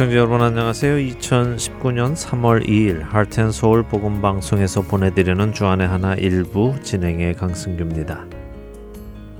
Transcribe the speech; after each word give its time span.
애청자 0.00 0.16
여러분 0.16 0.40
안녕하세요. 0.40 0.96
2019년 0.96 2.16
3월 2.16 2.66
2일 2.66 3.02
하트앤서울 3.02 3.82
복음방송에서 3.82 4.80
보내드리는 4.80 5.52
주안의 5.52 5.86
하나 5.86 6.14
일부 6.14 6.74
진행의 6.82 7.34
강승규입니다. 7.34 8.24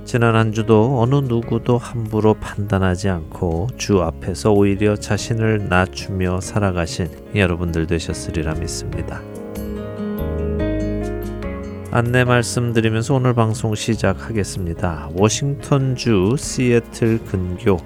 지난 0.05 0.35
한 0.35 0.51
주도 0.51 1.01
어느 1.01 1.15
누구도 1.15 1.79
함부로 1.79 2.35
판단하지 2.35 3.09
않고 3.09 3.69
주 3.77 4.03
앞에서 4.03 4.51
오히려 4.51 4.95
자신을 4.95 5.67
낮추며 5.67 6.41
살아가신 6.41 7.09
여러분들 7.33 7.87
되셨으리라 7.87 8.53
믿습니다. 8.53 9.19
안내 11.89 12.23
말씀드리면서 12.23 13.15
오늘 13.15 13.33
방송 13.33 13.73
시작하겠습니다. 13.73 15.09
워싱턴주 15.15 16.35
시애틀 16.37 17.25
근교 17.25 17.79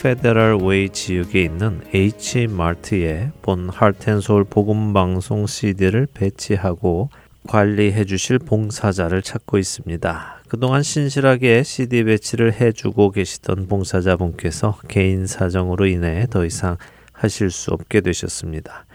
페더럴 0.00 0.58
웨이 0.62 0.88
지역에 0.90 1.42
있는 1.42 1.80
H 1.92 2.46
마트에 2.46 3.32
본 3.42 3.68
하트앤소울 3.68 4.44
복음 4.44 4.92
방송 4.92 5.44
CD를 5.48 6.06
배치하고 6.14 7.10
관리해 7.48 8.04
주실 8.04 8.38
봉사자를 8.38 9.22
찾고 9.22 9.58
있습니다. 9.58 10.42
그동안 10.46 10.84
신실하게 10.84 11.64
CD 11.64 12.04
배치를 12.04 12.52
해 12.60 12.70
주고 12.70 13.10
계시던 13.10 13.66
봉사자분께서 13.66 14.78
개인 14.86 15.26
사정으로 15.26 15.86
인해 15.86 16.26
더 16.30 16.44
이상 16.44 16.76
하실 17.12 17.50
수 17.50 17.72
없게 17.72 18.00
되셨습니다. 18.00 18.86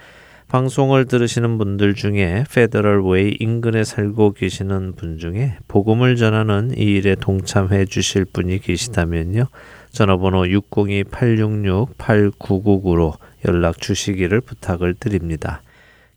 방송을 0.47 1.05
들으시는 1.05 1.57
분들 1.57 1.95
중에 1.95 2.45
페더럴 2.53 3.03
웨이 3.05 3.35
인근에 3.39 3.83
살고 3.83 4.33
계시는 4.33 4.93
분 4.93 5.17
중에 5.17 5.57
복음을 5.67 6.15
전하는 6.15 6.71
이 6.77 6.83
일에 6.83 7.15
동참해 7.15 7.85
주실 7.85 8.23
분이 8.23 8.59
계시다면요. 8.59 9.47
전화번호 9.93 10.43
602-866-8999로 10.43 13.13
연락 13.47 13.79
주시기를 13.79 14.41
부탁을 14.41 14.95
드립니다. 14.95 15.61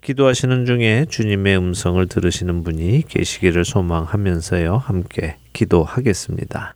기도하시는 0.00 0.66
중에 0.66 1.06
주님의 1.08 1.56
음성을 1.58 2.04
들으시는 2.06 2.64
분이 2.64 3.04
계시기를 3.06 3.64
소망하면서요. 3.64 4.78
함께 4.78 5.36
기도하겠습니다. 5.52 6.74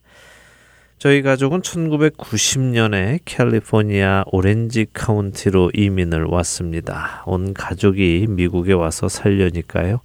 저희 0.98 1.22
가족은 1.22 1.62
1990년에 1.62 3.20
캘리포니아 3.24 4.22
오렌지 4.26 4.86
카운티로 4.92 5.70
이민을 5.72 6.24
왔습니다. 6.24 7.22
온 7.24 7.54
가족이 7.54 8.26
미국에 8.28 8.74
와서 8.74 9.08
살려니까요. 9.08 10.00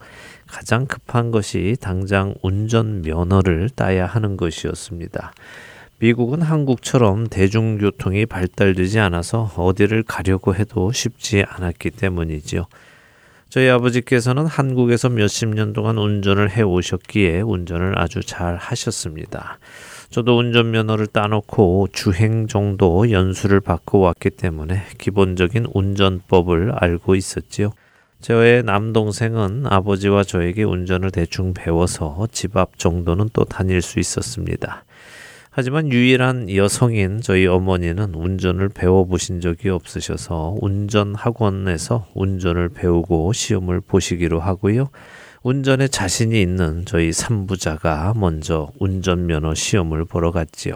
가장 0.48 0.86
급한 0.86 1.32
것이 1.32 1.76
당장 1.82 2.34
운전 2.42 3.02
면허를 3.02 3.70
따야 3.76 4.06
하는 4.06 4.38
것이었습니다. 4.38 5.34
미국은 6.00 6.42
한국처럼 6.42 7.28
대중교통이 7.28 8.26
발달되지 8.26 9.00
않아서 9.00 9.52
어디를 9.56 10.04
가려고 10.04 10.54
해도 10.54 10.92
쉽지 10.92 11.46
않았기 11.48 11.92
때문이지요. 11.92 12.66
저희 13.50 13.70
아버지께서는 13.70 14.46
한국에서 14.46 15.08
몇십 15.08 15.50
년 15.50 15.72
동안 15.72 15.98
운전을 15.98 16.52
해 16.52 16.62
오셨기에 16.62 17.42
운전을 17.42 17.98
아주 17.98 18.22
잘 18.22 18.58
하셨습니다. 18.58 19.60
저도 20.10 20.38
운전면허를 20.38 21.08
따놓고 21.08 21.88
주행 21.94 22.48
정도 22.48 23.10
연수를 23.10 23.62
받고 23.62 24.02
왔기 24.02 24.32
때문에 24.32 24.82
기본적인 24.98 25.68
운전법을 25.73 26.73
알고 26.76 27.16
있었지요. 27.16 27.72
저의 28.20 28.64
남동생은 28.64 29.68
아버지와 29.68 30.23
저에게 30.23 30.64
운전을 30.64 31.12
대충 31.12 31.54
배워서 31.54 32.28
집 32.32 32.58
앞 32.58 32.78
정도는 32.78 33.30
또 33.32 33.45
다닐 33.45 33.82
수 33.82 34.00
있었습니다. 34.00 34.84
하지만 35.58 35.89
유일한 35.89 36.54
여성인 36.54 37.21
저희 37.21 37.48
어머니는 37.48 38.14
운전을 38.14 38.67
배워보신 38.67 39.39
적이 39.39 39.70
없으셔서 39.70 40.58
운전 40.60 41.16
학원에서 41.16 42.08
운전을 42.14 42.67
배우고 42.67 43.32
시험을 43.32 43.80
보시기로 43.80 44.42
하고요. 44.42 44.89
운전에 45.43 45.88
자신이 45.88 46.42
있는 46.42 46.83
저희 46.86 47.14
삼부자가 47.14 48.16
먼저 48.17 48.70
운전면허 48.80 49.55
시험을 49.55 50.04
보러 50.04 50.32
갔지요. 50.32 50.76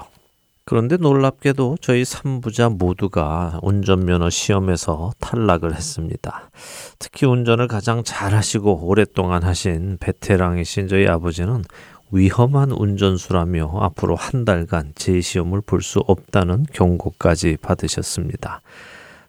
그런데 0.63 0.95
놀랍게도 0.95 1.79
저희 1.81 2.05
삼부자 2.05 2.69
모두가 2.69 3.59
운전면허 3.63 4.29
시험에서 4.29 5.11
탈락을 5.19 5.75
했습니다. 5.75 6.51
특히 6.99 7.25
운전을 7.27 7.67
가장 7.67 8.03
잘하시고 8.05 8.85
오랫동안 8.87 9.43
하신 9.43 9.97
베테랑이신 9.99 10.87
저희 10.87 11.05
아버지는 11.05 11.63
위험한 12.11 12.71
운전수라며 12.71 13.71
앞으로 13.81 14.15
한 14.15 14.45
달간 14.45 14.93
재시험을 14.95 15.61
볼 15.61 15.81
수 15.81 15.99
없다는 15.99 16.65
경고까지 16.73 17.57
받으셨습니다. 17.61 18.61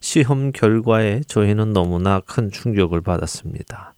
시험 0.01 0.51
결과에 0.51 1.21
저희는 1.27 1.73
너무나 1.75 2.21
큰 2.21 2.51
충격을 2.51 3.03
받았습니다. 3.03 3.93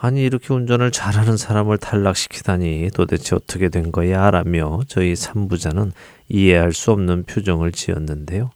아니 0.00 0.22
이렇게 0.24 0.54
운전을 0.54 0.92
잘하는 0.92 1.36
사람을 1.36 1.78
탈락시키다니 1.78 2.90
도대체 2.94 3.34
어떻게 3.34 3.68
된 3.68 3.90
거야? 3.90 4.30
라며 4.30 4.80
저희 4.86 5.16
삼부자는 5.16 5.92
이해할 6.28 6.72
수 6.72 6.92
없는 6.92 7.24
표정을 7.24 7.72
지었는데요. 7.72 8.50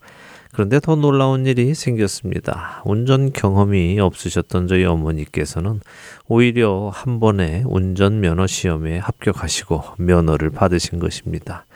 그런데 0.54 0.78
더 0.78 0.94
놀라운 0.94 1.46
일이 1.46 1.74
생겼습니다. 1.74 2.80
운전 2.84 3.32
경험이 3.32 3.98
없으셨던 3.98 4.68
저희 4.68 4.84
어머니께서는 4.84 5.80
오히려 6.28 6.92
한 6.94 7.18
번에 7.18 7.64
운전면허 7.66 8.46
시험에 8.46 8.98
합격하시고 8.98 9.82
면허를 9.98 10.50
받으신 10.50 11.00
것입니다. 11.00 11.66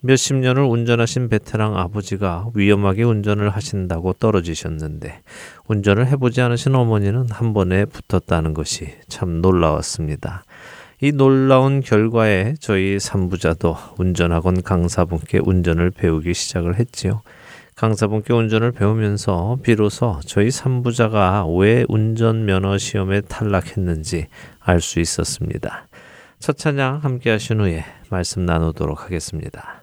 몇십 0.00 0.36
년을 0.36 0.62
운전하신 0.62 1.28
베테랑 1.28 1.76
아버지가 1.76 2.48
위험하게 2.54 3.02
운전을 3.02 3.50
하신다고 3.50 4.14
떨어지셨는데 4.14 5.20
운전을 5.68 6.06
해보지 6.06 6.40
않으신 6.40 6.74
어머니는 6.74 7.26
한 7.30 7.52
번에 7.52 7.84
붙었다는 7.84 8.54
것이 8.54 8.94
참 9.08 9.42
놀라웠습니다. 9.42 10.44
이 11.02 11.12
놀라운 11.12 11.80
결과에 11.80 12.54
저희 12.60 12.98
삼부자도 12.98 13.76
운전학원 13.98 14.62
강사분께 14.62 15.40
운전을 15.44 15.90
배우기 15.90 16.32
시작을 16.32 16.78
했지요. 16.78 17.20
강사분께 17.82 18.32
운전을 18.32 18.70
배우면서 18.70 19.58
비로소 19.60 20.20
저희 20.24 20.52
삼부자가 20.52 21.46
왜 21.48 21.84
운전면허 21.88 22.78
시험에 22.78 23.22
탈락했는지 23.22 24.28
알 24.60 24.80
수 24.80 25.00
있었습니다. 25.00 25.88
첫 26.38 26.56
찬양 26.56 27.00
함께 27.02 27.30
하신 27.30 27.60
후에 27.60 27.84
말씀 28.08 28.46
나누도록 28.46 29.02
하겠습니다. 29.02 29.82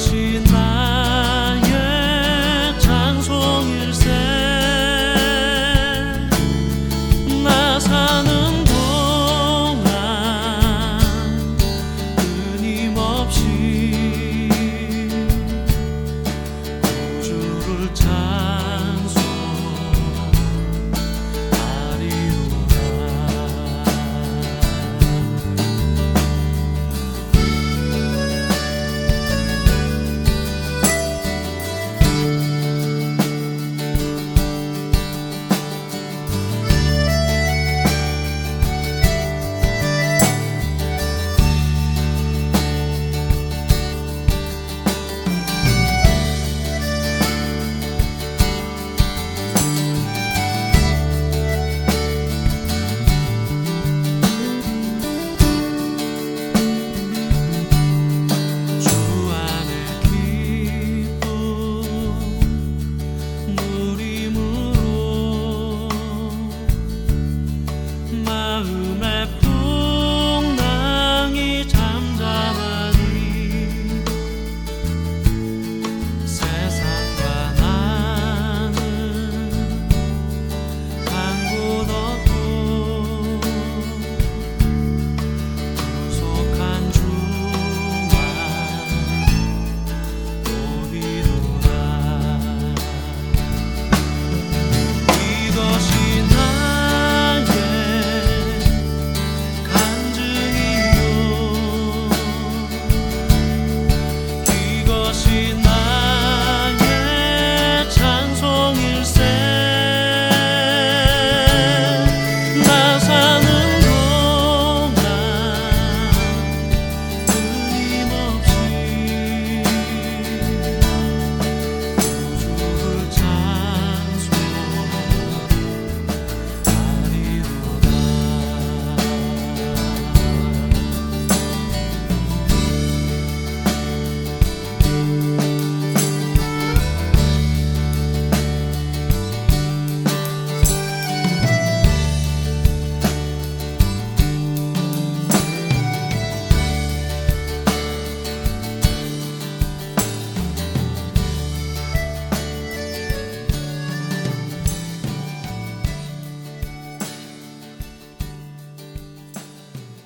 去 0.00 0.40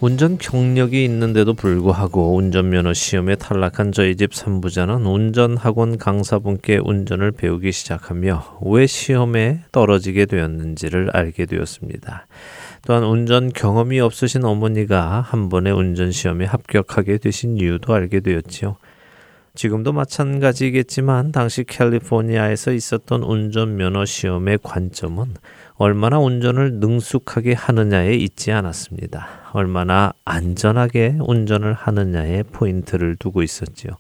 운전 0.05 0.37
경력이 0.37 1.03
있는데도 1.07 1.55
불구하고 1.55 2.37
운전면허 2.37 2.93
시험에 2.93 3.37
탈락한 3.37 3.91
저희 3.91 4.17
집 4.17 4.35
산부자는 4.35 5.07
운전학원 5.07 5.97
강사분께 5.97 6.79
운전을 6.85 7.33
배우기 7.33 7.73
시작하며 7.73 8.59
왜 8.67 8.87
시험에 8.87 9.61
떨어지게 9.73 10.27
되었는지를 10.27 11.09
알게 11.15 11.47
되었습니다. 11.47 12.27
또한 12.87 13.03
운전 13.03 13.51
경험이 13.51 14.01
없으신 14.01 14.45
어머니가 14.45 15.23
한 15.23 15.49
번의 15.49 15.73
운전 15.73 16.13
시험에 16.13 16.45
합격하게 16.45 17.17
되신 17.17 17.57
이유도 17.57 17.95
알게 17.95 18.21
되었지요. 18.21 18.77
지금도 19.55 19.95
마찬가지겠지만 19.95 21.33
당시 21.33 21.65
캘리포니아에서 21.65 22.73
있었던 22.73 23.23
운전면허 23.23 24.05
시험의 24.05 24.59
관점은 24.63 25.33
얼마나 25.77 26.19
운전을 26.19 26.75
능숙하게 26.75 27.55
하느냐에 27.55 28.17
있지 28.17 28.53
않았습니다. 28.53 29.44
얼마나 29.55 30.13
안전하게 30.25 31.19
운전을 31.21 31.75
하느냐에 31.75 32.43
포인트를 32.43 33.15
두고 33.15 33.45
있었지요. 33.45 33.93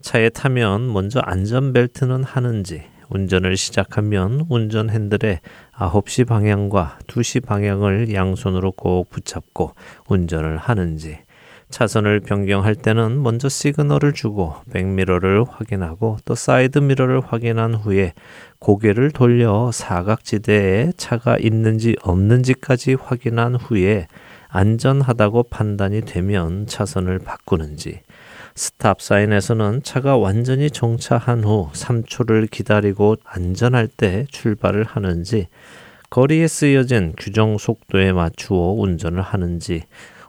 차에 0.00 0.30
타면 0.30 0.90
먼저 0.90 1.20
안전벨트는 1.20 2.24
하는지, 2.24 2.82
운전을 3.10 3.58
시작하면 3.58 4.46
운전 4.48 4.88
핸들에 4.88 5.40
9시 5.74 6.26
방향과 6.26 7.00
2시 7.06 7.44
방향을 7.44 8.14
양손으로 8.14 8.72
꼭 8.72 9.10
붙잡고 9.10 9.74
운전을 10.08 10.56
하는지, 10.56 11.18
차선을 11.68 12.20
변경할 12.20 12.74
때는 12.74 13.22
먼저 13.22 13.50
시그널을 13.50 14.14
주고 14.14 14.54
백미러를 14.72 15.44
확인하고 15.44 16.16
또 16.24 16.34
사이드 16.34 16.78
미러를 16.78 17.20
확인한 17.20 17.74
후에 17.74 18.14
고개를 18.58 19.10
돌려 19.10 19.70
사각지대에 19.70 20.92
차가 20.96 21.36
있는지 21.36 21.94
없는지까지 22.02 22.94
확인한 22.94 23.54
후에 23.54 24.06
안전하다고 24.48 25.44
판단이 25.44 26.02
되면 26.02 26.66
차선을 26.66 27.18
바꾸는지 27.18 28.00
스탑 28.54 29.00
사인에서는 29.00 29.82
차가 29.84 30.16
완전히 30.16 30.70
정차한 30.70 31.44
후 31.44 31.70
3초를 31.72 32.50
기다리고 32.50 33.16
안전할 33.24 33.86
때 33.86 34.26
출발을 34.30 34.84
하는지 34.84 35.48
거리에 36.10 36.48
쓰여진 36.48 37.14
규정 37.16 37.58
속도에 37.58 38.12
맞추어 38.12 38.72
운전을 38.72 39.20
하는지 39.22 39.84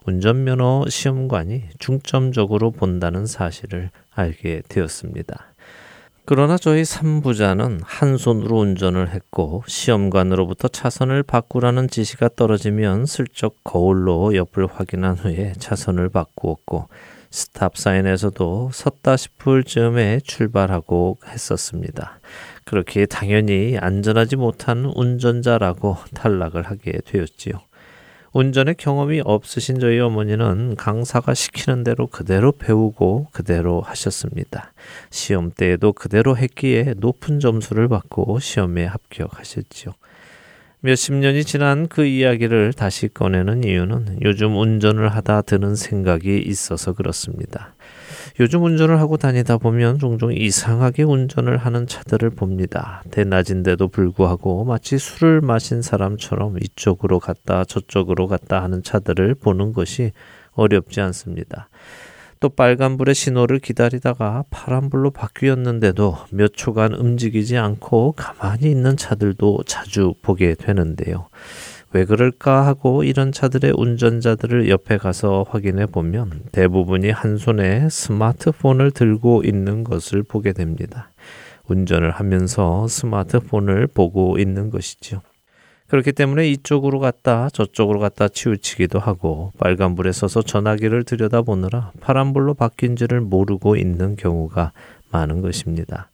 운전면허 0.06 0.86
시험관이 0.90 1.64
중점적으로 1.80 2.72
본다는 2.72 3.26
사실을 3.26 3.90
알게 4.14 4.64
되었습니다. 4.68 5.54
그러나 6.32 6.60
저희 6.60 6.84
3부자는 6.84 7.82
한 7.84 8.16
손으로 8.16 8.60
운전을 8.60 9.16
했고 9.16 9.64
시험관으로부터 9.66 10.68
차선을 10.68 11.24
바꾸라는 11.24 11.88
지시가 11.88 12.30
떨어지면 12.36 13.08
슬쩍 13.08 13.56
거울로 13.64 14.36
옆을 14.36 14.68
확인한 14.68 15.16
후에 15.18 15.54
차선을 15.58 16.10
바꾸었고 16.10 16.88
스탑 17.32 17.78
사인에서도 17.78 18.70
섰다 18.72 19.18
싶을 19.18 19.64
즈음에 19.64 20.20
출발하고 20.24 21.18
했었습니다. 21.26 22.20
그렇게 22.64 23.08
당연히 23.08 23.80
안전하지 23.80 24.36
못한 24.36 24.86
운전자라고 24.86 25.98
탈락을 26.14 26.62
하게 26.62 27.00
되었지요. 27.06 27.54
운전의 28.32 28.76
경험이 28.76 29.22
없으신 29.24 29.80
저희 29.80 30.00
어머니는 30.00 30.76
강사가 30.76 31.34
시키는 31.34 31.84
대로 31.84 32.08
그대로 32.08 32.52
배우고 32.52 33.28
그대로 33.32 33.82
하셨습니다. 33.82 34.74
시험 35.10 35.52
때에도 35.52 35.94
그대로 35.94 36.38
했기에 36.38 36.94
높은 36.98 37.40
점수를 37.40 37.88
받고 37.88 38.40
시험에 38.40 38.86
합격하셨지요. 38.86 39.94
몇십 40.82 41.16
년이 41.16 41.44
지난 41.44 41.88
그 41.88 42.06
이야기를 42.06 42.74
다시 42.74 43.10
꺼내는 43.10 43.66
이유는 43.66 44.20
요즘 44.22 44.58
운전을 44.58 45.10
하다 45.10 45.42
드는 45.42 45.76
생각이 45.76 46.38
있어서 46.38 46.94
그렇습니다. 46.94 47.74
요즘 48.40 48.64
운전을 48.64 49.02
하고 49.02 49.18
다니다 49.18 49.58
보면 49.58 50.00
종종 50.00 50.32
이상하게 50.32 51.04
운전을 51.04 51.58
하는 51.58 51.88
차들을 51.88 52.30
봅니다. 52.30 53.04
대낮인데도 53.12 53.90
불구하고 53.90 54.64
마치 54.64 54.98
술을 54.98 55.42
마신 55.42 55.82
사람처럼 55.82 56.56
이쪽으로 56.62 57.20
갔다 57.20 57.66
저쪽으로 57.66 58.28
갔다 58.28 58.64
하는 58.64 58.82
차들을 58.82 59.36
보는 59.36 59.74
것이 59.74 60.14
어렵지 60.54 61.02
않습니다. 61.02 61.68
또 62.40 62.48
빨간불의 62.48 63.14
신호를 63.14 63.60
기다리다가 63.60 64.46
파란불로 64.50 65.12
바뀌었는데도 65.12 66.16
몇 66.32 66.54
초간 66.54 66.94
움직이지 66.94 67.58
않고 67.58 68.14
가만히 68.14 68.72
있는 68.72 68.96
차들도 68.96 69.64
자주 69.66 70.14
보게 70.22 70.56
되는데요. 70.56 71.28
왜 71.92 72.06
그럴까 72.06 72.68
하고 72.68 73.04
이런 73.04 73.32
차들의 73.32 73.74
운전자들을 73.76 74.70
옆에 74.70 74.98
가서 74.98 75.46
확인해 75.50 75.88
보면 75.88 76.44
대부분이 76.52 77.10
한 77.10 77.38
손에 77.38 77.90
스마트폰을 77.90 78.92
들고 78.92 79.44
있는 79.44 79.84
것을 79.84 80.22
보게 80.24 80.54
됩니다. 80.54 81.10
운전을 81.68 82.12
하면서 82.12 82.88
스마트폰을 82.88 83.88
보고 83.88 84.38
있는 84.38 84.70
것이죠. 84.70 85.22
그렇기 85.88 86.12
때문에 86.12 86.48
이쪽으로 86.50 87.00
갔다 87.00 87.50
저쪽으로 87.50 88.00
갔다 88.00 88.28
치우치기도 88.28 89.00
하고 89.00 89.52
빨간불에 89.58 90.12
서서 90.12 90.44
전화기를 90.44 91.04
들여다보느라 91.04 91.94
파란불로 92.00 92.54
바뀐지를 92.54 93.22
모르고 93.22 93.76
있는 93.76 94.16
경우가 94.16 94.72
많은 95.12 95.42
것입니다. 95.42 96.09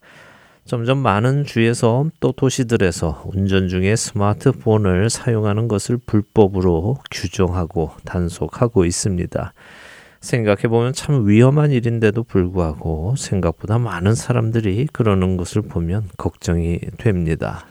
점점 0.65 0.97
많은 0.97 1.43
주에서 1.45 2.09
또 2.19 2.31
도시들에서 2.31 3.25
운전 3.27 3.67
중에 3.67 3.95
스마트폰을 3.95 5.11
사용하는 5.11 5.67
것을 5.67 5.99
불법으로 6.03 6.97
규정하고 7.11 7.91
단속하고 8.03 8.85
있습니다. 8.85 9.53
생각해보면 10.21 10.93
참 10.93 11.27
위험한 11.27 11.69
일인데도 11.69 12.23
불구하고 12.23 13.13
생각보다 13.15 13.77
많은 13.77 14.15
사람들이 14.15 14.87
그러는 14.91 15.37
것을 15.37 15.61
보면 15.61 16.09
걱정이 16.17 16.79
됩니다. 16.97 17.67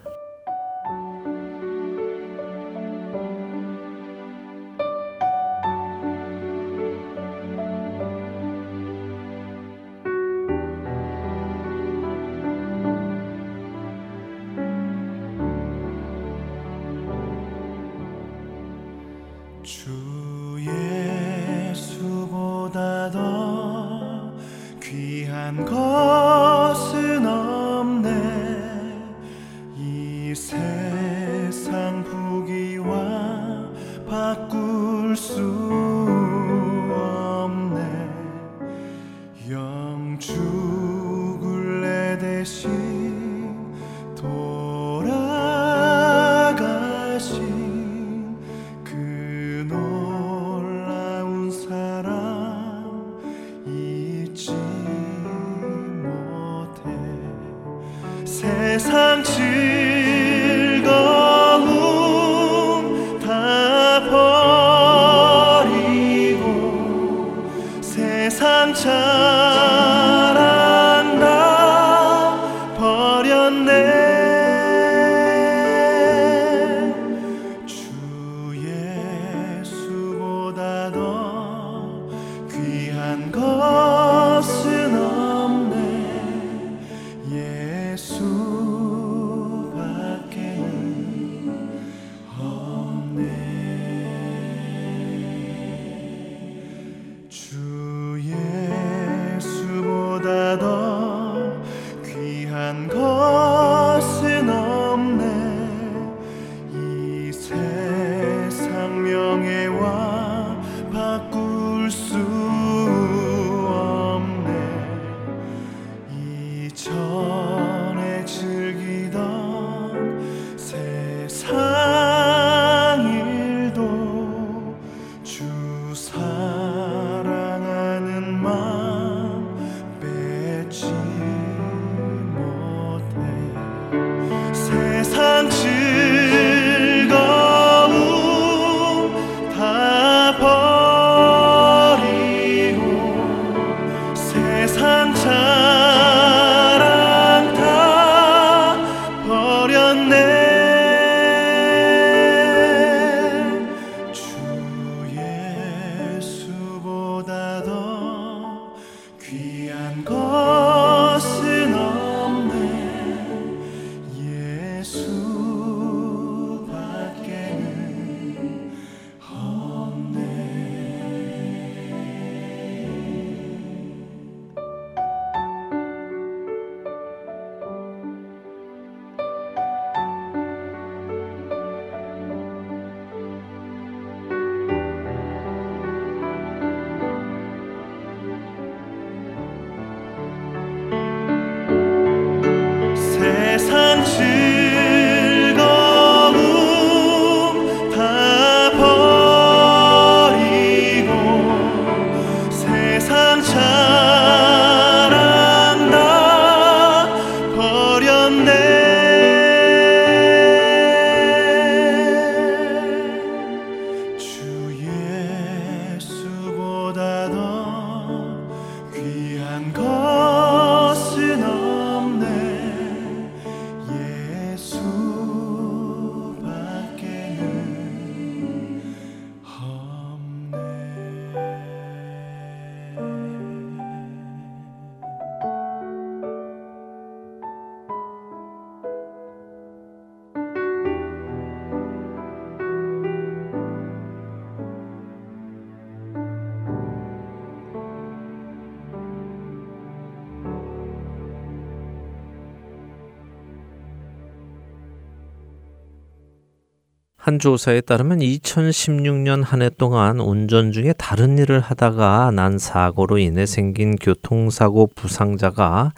한 257.25 257.39
조사에 257.39 257.81
따르면 257.81 258.19
2016년 258.19 259.43
한 259.43 259.63
해 259.63 259.71
동안 259.71 260.21
운전 260.21 260.73
중에 260.73 260.93
다른 260.99 261.39
일을 261.39 261.59
하다가 261.59 262.31
난 262.33 262.59
사고로 262.59 263.17
인해 263.17 263.47
생긴 263.47 263.97
교통사고 263.97 264.91
부상자가 264.95 265.95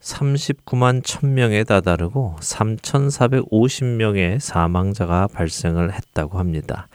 39만 0.00 1.02
1000명에 1.02 1.66
다다르고 1.66 2.36
3,450명의 2.38 4.38
사망자가 4.38 5.26
발생을 5.34 5.92
했다고 5.94 6.38
합니다. 6.38 6.86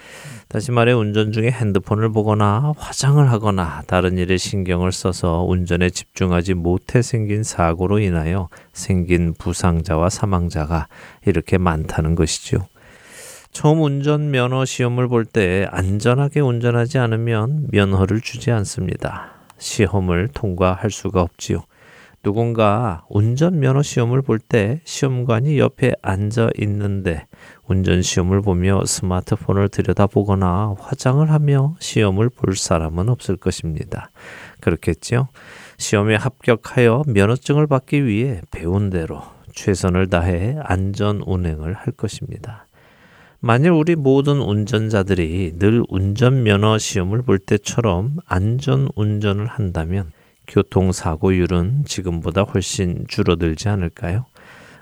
다시 0.47 0.71
말해 0.71 0.93
운전 0.93 1.33
중에 1.33 1.51
핸드폰을 1.51 2.09
보거나 2.13 2.71
화장을 2.77 3.29
하거나 3.29 3.83
다른 3.85 4.17
일에 4.17 4.37
신경을 4.37 4.93
써서 4.93 5.43
운전에 5.43 5.89
집중하지 5.89 6.53
못해 6.53 7.01
생긴 7.01 7.43
사고로 7.43 7.99
인하여 7.99 8.47
생긴 8.71 9.33
부상자와 9.33 10.09
사망자가 10.09 10.87
이렇게 11.25 11.57
많다는 11.57 12.15
것이죠. 12.15 12.59
처음 13.53 13.81
운전 13.83 14.31
면허 14.31 14.65
시험을 14.65 15.07
볼 15.07 15.25
때 15.25 15.67
안전하게 15.69 16.39
운전하지 16.39 16.97
않으면 16.97 17.67
면허를 17.71 18.19
주지 18.19 18.51
않습니다. 18.51 19.31
시험을 19.59 20.29
통과할 20.33 20.89
수가 20.89 21.21
없지요. 21.21 21.63
누군가 22.23 23.05
운전 23.09 23.59
면허 23.59 23.81
시험을 23.83 24.21
볼 24.23 24.39
때 24.39 24.81
시험관이 24.85 25.59
옆에 25.59 25.93
앉아 26.01 26.49
있는데 26.61 27.27
운전 27.65 28.01
시험을 28.01 28.41
보며 28.41 28.83
스마트폰을 28.85 29.69
들여다보거나 29.69 30.75
화장을 30.79 31.29
하며 31.29 31.75
시험을 31.79 32.29
볼 32.29 32.55
사람은 32.55 33.07
없을 33.07 33.37
것입니다. 33.37 34.09
그렇겠죠? 34.61 35.27
시험에 35.77 36.15
합격하여 36.15 37.03
면허증을 37.07 37.67
받기 37.67 38.05
위해 38.05 38.41
배운 38.51 38.89
대로 38.89 39.21
최선을 39.53 40.09
다해 40.09 40.57
안전 40.63 41.21
운행을 41.25 41.73
할 41.73 41.93
것입니다. 41.93 42.62
만일 43.45 43.71
우리 43.71 43.97
모든 43.97 44.39
운전자들이 44.39 45.59
늘 45.59 45.83
운전면허 45.89 46.77
시험을 46.77 47.23
볼 47.23 47.39
때처럼 47.39 48.15
안전 48.25 48.87
운전을 48.95 49.47
한다면 49.47 50.13
교통사고율은 50.47 51.83
지금보다 51.85 52.43
훨씬 52.43 53.03
줄어들지 53.09 53.67
않을까요? 53.67 54.23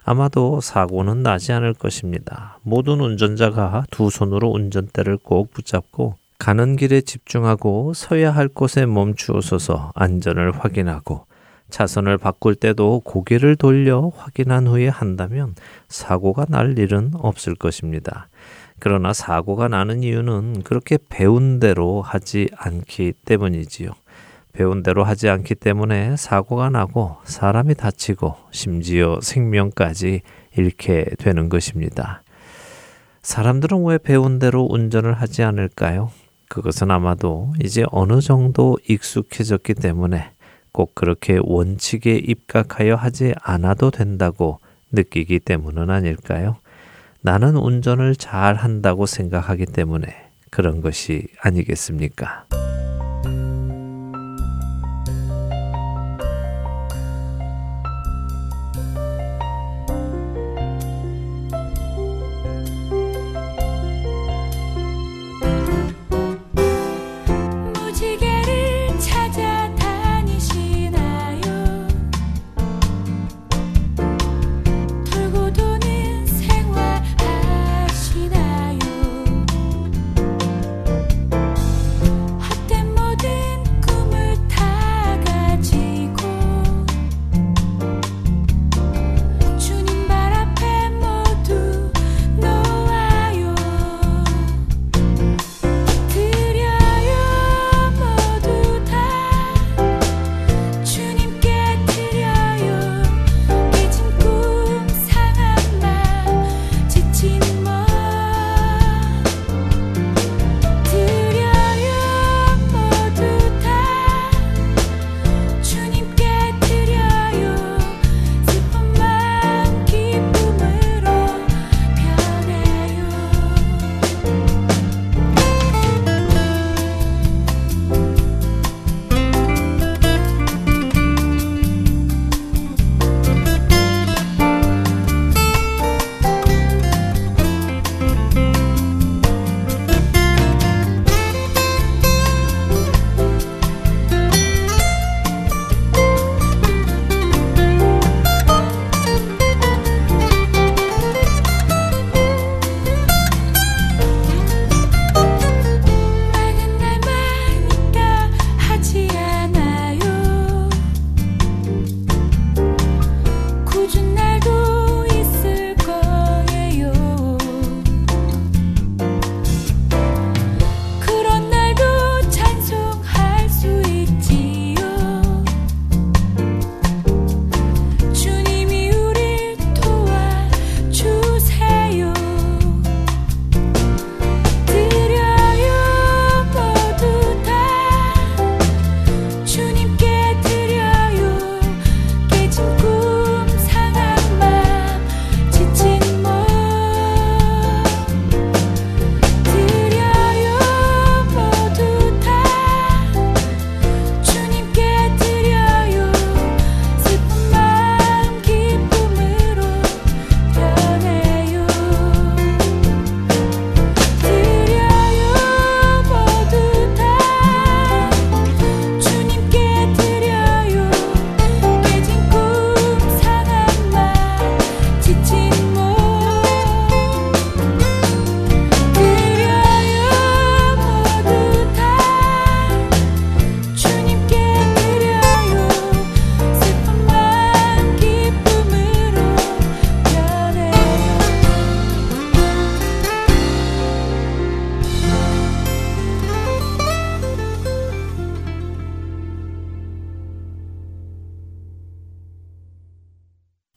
아마도 0.03 0.61
사고는 0.61 1.23
나지 1.23 1.51
않을 1.53 1.73
것입니다. 1.73 2.59
모든 2.61 2.99
운전자가 2.99 3.85
두 3.89 4.11
손으로 4.11 4.51
운전대를 4.51 5.17
꼭 5.17 5.49
붙잡고 5.49 6.17
가는 6.37 6.75
길에 6.75 7.01
집중하고 7.01 7.93
서야 7.95 8.29
할 8.29 8.47
곳에 8.47 8.85
멈추어서서 8.85 9.91
안전을 9.95 10.51
확인하고 10.51 11.25
차선을 11.71 12.19
바꿀 12.19 12.53
때도 12.53 13.01
고개를 13.05 13.55
돌려 13.55 14.11
확인한 14.15 14.67
후에 14.67 14.87
한다면 14.87 15.55
사고가 15.87 16.45
날 16.47 16.77
일은 16.77 17.13
없을 17.15 17.55
것입니다. 17.55 18.27
그러나 18.81 19.13
사고가 19.13 19.67
나는 19.67 20.01
이유는 20.01 20.63
그렇게 20.63 20.97
배운 21.07 21.59
대로 21.59 22.01
하지 22.01 22.49
않기 22.57 23.13
때문이지요. 23.25 23.91
배운 24.53 24.81
대로 24.81 25.03
하지 25.03 25.29
않기 25.29 25.53
때문에 25.53 26.17
사고가 26.17 26.71
나고 26.71 27.17
사람이 27.23 27.75
다치고 27.75 28.35
심지어 28.49 29.19
생명까지 29.21 30.21
잃게 30.57 31.05
되는 31.19 31.47
것입니다. 31.47 32.23
사람들은 33.21 33.85
왜 33.85 33.99
배운 33.99 34.39
대로 34.39 34.67
운전을 34.67 35.13
하지 35.13 35.43
않을까요? 35.43 36.09
그것은 36.49 36.89
아마도 36.89 37.53
이제 37.63 37.85
어느 37.91 38.19
정도 38.19 38.79
익숙해졌기 38.89 39.75
때문에 39.75 40.31
꼭 40.71 40.95
그렇게 40.95 41.37
원칙에 41.39 42.15
입각하여 42.15 42.95
하지 42.95 43.35
않아도 43.43 43.91
된다고 43.91 44.57
느끼기 44.91 45.37
때문은 45.37 45.91
아닐까요? 45.91 46.57
나는 47.23 47.55
운전을 47.55 48.15
잘 48.15 48.55
한다고 48.55 49.05
생각하기 49.05 49.67
때문에 49.67 50.07
그런 50.49 50.81
것이 50.81 51.27
아니겠습니까? 51.39 52.45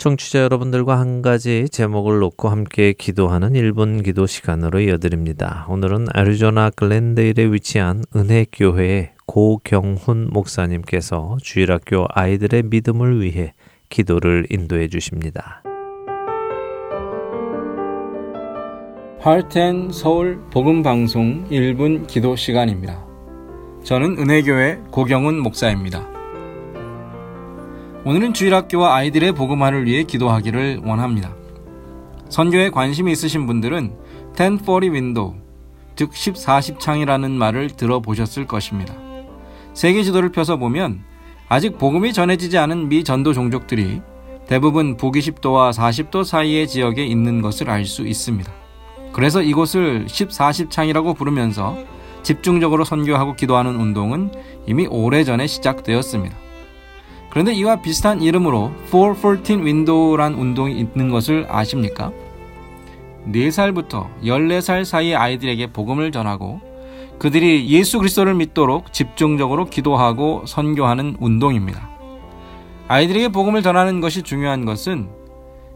청취자 0.05 0.41
여러분들과 0.41 0.99
한 0.99 1.23
가지 1.23 1.67
제목을 1.71 2.19
놓고 2.19 2.51
함께 2.51 2.93
기도하는 2.93 3.55
1분 3.55 4.05
기도 4.05 4.27
시간으로 4.27 4.81
이어드립니다. 4.81 5.65
오늘은 5.71 6.09
애리조나 6.15 6.73
글렌데일에 6.77 7.51
위치한 7.51 8.05
은혜교회의 8.15 9.13
고경훈 9.25 10.29
목사님께서 10.31 11.39
주일학교 11.41 12.05
아이들의 12.11 12.65
믿음을 12.65 13.23
위해 13.23 13.55
기도를 13.89 14.47
인도해 14.51 14.89
주십니다. 14.89 15.63
할텐 19.21 19.91
서울 19.91 20.39
복음 20.51 20.83
방송 20.83 21.49
1분 21.49 22.07
기도 22.07 22.37
시간입니다. 22.37 23.03
저는 23.85 24.19
은혜교회 24.19 24.81
고경훈 24.91 25.39
목사입니다. 25.39 26.14
오늘은 28.07 28.35
주일학교와 28.35 28.97
아이들의 28.97 29.33
복음화를 29.33 29.87
위해 29.87 30.03
기도하기를 30.03 30.83
원합니다. 30.85 31.35
선교에 32.29 32.69
관심이 32.69 33.11
있으신 33.11 33.47
분들은 33.47 33.97
1040 34.37 34.93
window, 34.93 35.37
즉 35.97 36.11
1040창이라는 36.11 37.31
말을 37.31 37.69
들어보셨을 37.69 38.47
것입니다. 38.47 38.95
세계 39.73 40.03
지도를 40.03 40.33
펴서 40.33 40.59
보면 40.59 41.03
아직 41.49 41.79
복음이 41.79 42.13
전해지지 42.13 42.59
않은 42.59 42.91
미 42.91 43.05
전도 43.05 43.33
종족들이 43.33 44.03
대부분 44.47 44.99
북20도와 44.99 45.73
40도 45.73 46.25
사이의 46.25 46.69
지역에 46.69 47.07
있는 47.07 47.41
것을 47.41 47.71
알 47.71 47.87
수 47.87 48.07
있습니다. 48.07 48.53
그래서 49.15 49.41
이곳을 49.41 50.05
1040창이라고 50.05 51.17
부르면서 51.17 51.79
집중적으로 52.23 52.85
선교하고 52.85 53.35
기도하는 53.35 53.77
운동은 53.77 54.31
이미 54.67 54.87
오래전에 54.87 55.47
시작되었습니다. 55.47 56.44
그런데 57.35 57.53
이와 57.53 57.83
비슷한 57.83 58.23
이름으로 58.23 58.71
414 58.87 59.65
윈도우란 59.65 60.35
운동이 60.35 60.79
있는 60.79 61.11
것을 61.11 61.47
아십니까? 61.49 62.13
4살부터 63.27 64.07
14살 64.23 64.85
사이의 64.85 65.17
아이들에게 65.17 65.73
복음을 65.73 66.13
전하고 66.13 66.61
그들이 67.19 67.69
예수 67.71 67.99
그리스도를 67.99 68.35
믿도록 68.35 68.93
집중적으로 68.93 69.65
기도하고 69.65 70.45
선교하는 70.47 71.17
운동입니다. 71.19 71.91
아이들에게 72.87 73.31
복음을 73.31 73.63
전하는 73.63 74.01
것이 74.01 74.23
중요한 74.23 74.65
것은 74.65 75.09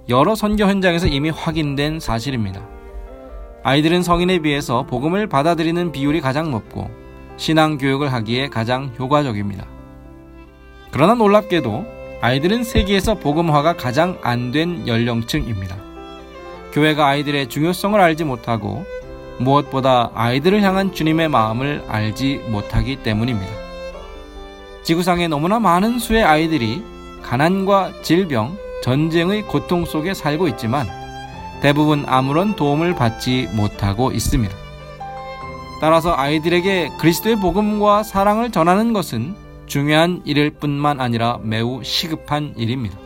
여러 0.08 0.36
선교 0.36 0.64
현장에서 0.64 1.08
이미 1.08 1.28
확인된 1.30 1.98
사실입니다. 1.98 2.64
아이들은 3.64 4.04
성인에 4.04 4.38
비해서 4.38 4.84
복음을 4.84 5.26
받아들이는 5.26 5.90
비율이 5.90 6.20
가장 6.20 6.52
높고 6.52 6.88
신앙 7.36 7.78
교육을 7.78 8.12
하기에 8.12 8.46
가장 8.46 8.92
효과적입니다. 8.96 9.77
그러나 10.90 11.14
놀랍게도 11.14 11.98
아이들은 12.20 12.64
세계에서 12.64 13.14
복음화가 13.14 13.76
가장 13.76 14.18
안 14.22 14.50
된 14.50 14.88
연령층입니다. 14.88 15.76
교회가 16.72 17.06
아이들의 17.06 17.48
중요성을 17.48 17.98
알지 18.00 18.24
못하고 18.24 18.84
무엇보다 19.38 20.10
아이들을 20.14 20.62
향한 20.62 20.92
주님의 20.92 21.28
마음을 21.28 21.84
알지 21.88 22.42
못하기 22.48 22.96
때문입니다. 22.96 23.52
지구상에 24.82 25.28
너무나 25.28 25.60
많은 25.60 25.98
수의 25.98 26.24
아이들이 26.24 26.82
가난과 27.22 28.02
질병, 28.02 28.56
전쟁의 28.82 29.42
고통 29.42 29.84
속에 29.84 30.14
살고 30.14 30.48
있지만 30.48 30.88
대부분 31.60 32.04
아무런 32.06 32.56
도움을 32.56 32.94
받지 32.94 33.48
못하고 33.52 34.12
있습니다. 34.12 34.54
따라서 35.80 36.14
아이들에게 36.16 36.90
그리스도의 36.98 37.36
복음과 37.36 38.02
사랑을 38.02 38.50
전하는 38.50 38.92
것은 38.92 39.34
중요한 39.68 40.22
일일 40.24 40.50
뿐만 40.50 41.00
아니라 41.00 41.38
매우 41.42 41.84
시급한 41.84 42.54
일입니다. 42.56 42.98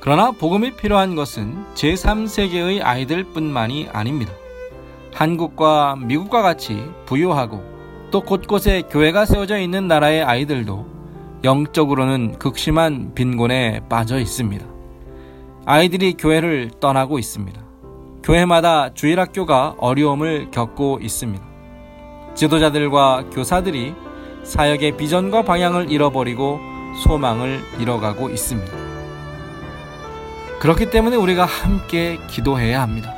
그러나 0.00 0.32
복음이 0.32 0.76
필요한 0.76 1.14
것은 1.14 1.64
제3세계의 1.74 2.80
아이들 2.82 3.24
뿐만이 3.24 3.88
아닙니다. 3.92 4.32
한국과 5.14 5.96
미국과 5.96 6.42
같이 6.42 6.82
부유하고 7.06 7.62
또 8.10 8.22
곳곳에 8.22 8.82
교회가 8.90 9.26
세워져 9.26 9.58
있는 9.58 9.86
나라의 9.86 10.24
아이들도 10.24 10.86
영적으로는 11.44 12.38
극심한 12.38 13.12
빈곤에 13.14 13.82
빠져 13.88 14.18
있습니다. 14.18 14.66
아이들이 15.66 16.14
교회를 16.14 16.70
떠나고 16.80 17.18
있습니다. 17.18 17.60
교회마다 18.24 18.92
주일학교가 18.94 19.76
어려움을 19.78 20.50
겪고 20.50 20.98
있습니다. 21.00 21.44
지도자들과 22.34 23.26
교사들이 23.30 23.94
사역의 24.44 24.96
비전과 24.96 25.42
방향을 25.42 25.90
잃어버리고 25.90 26.60
소망을 27.04 27.62
잃어가고 27.78 28.30
있습니다. 28.30 28.72
그렇기 30.60 30.90
때문에 30.90 31.16
우리가 31.16 31.44
함께 31.44 32.18
기도해야 32.28 32.82
합니다. 32.82 33.14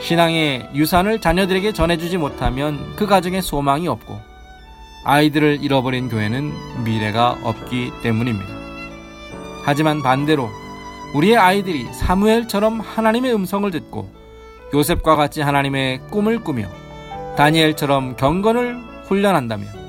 신앙의 0.00 0.70
유산을 0.74 1.20
자녀들에게 1.20 1.72
전해주지 1.72 2.16
못하면 2.16 2.94
그 2.96 3.06
가정에 3.06 3.40
소망이 3.40 3.88
없고 3.88 4.20
아이들을 5.04 5.58
잃어버린 5.62 6.08
교회는 6.08 6.84
미래가 6.84 7.38
없기 7.42 7.92
때문입니다. 8.02 8.48
하지만 9.64 10.02
반대로 10.02 10.48
우리의 11.14 11.36
아이들이 11.36 11.86
사무엘처럼 11.92 12.80
하나님의 12.80 13.34
음성을 13.34 13.70
듣고 13.70 14.10
요셉과 14.72 15.16
같이 15.16 15.40
하나님의 15.40 16.00
꿈을 16.10 16.44
꾸며 16.44 16.68
다니엘처럼 17.36 18.16
경건을 18.16 18.78
훈련한다면 19.06 19.79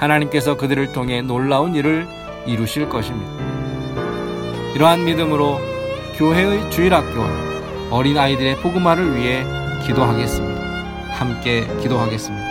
하나님께서 0.00 0.56
그들을 0.56 0.92
통해 0.92 1.22
놀라운 1.22 1.74
일을 1.74 2.08
이루실 2.46 2.88
것입니다. 2.88 3.30
이러한 4.74 5.04
믿음으로 5.04 5.60
교회의 6.16 6.70
주일학교와 6.70 7.28
어린 7.90 8.16
아이들의 8.18 8.56
복음화를 8.56 9.16
위해 9.16 9.44
기도하겠습니다. 9.86 10.60
함께 11.10 11.66
기도하겠습니다. 11.80 12.49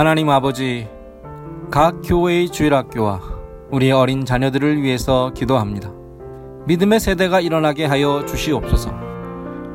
하나님 0.00 0.30
아버지, 0.30 0.88
각 1.70 2.00
교회의 2.02 2.48
주일학교와 2.48 3.20
우리 3.70 3.92
어린 3.92 4.24
자녀들을 4.24 4.80
위해서 4.80 5.30
기도합니다. 5.34 5.92
믿음의 6.66 6.98
세대가 7.00 7.38
일어나게 7.38 7.84
하여 7.84 8.24
주시옵소서. 8.24 8.94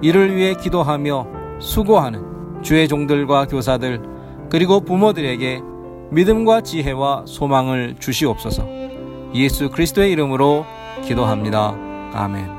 이를 0.02 0.36
위해 0.36 0.56
기도하며 0.56 1.28
수고하는 1.60 2.64
주의 2.64 2.88
종들과 2.88 3.46
교사들 3.46 4.02
그리고 4.50 4.80
부모들에게 4.80 5.62
믿음과 6.10 6.62
지혜와 6.62 7.26
소망을 7.28 7.98
주시옵소서. 8.00 8.66
예수 9.36 9.70
그리스도의 9.70 10.12
이름으로 10.12 10.66
기도합니다. 11.04 11.76
아멘. 12.14 12.55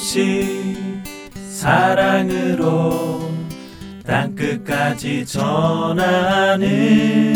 소식 0.00 0.76
사랑으로 1.34 3.20
땅끝까지 4.06 5.26
전하는 5.26 7.34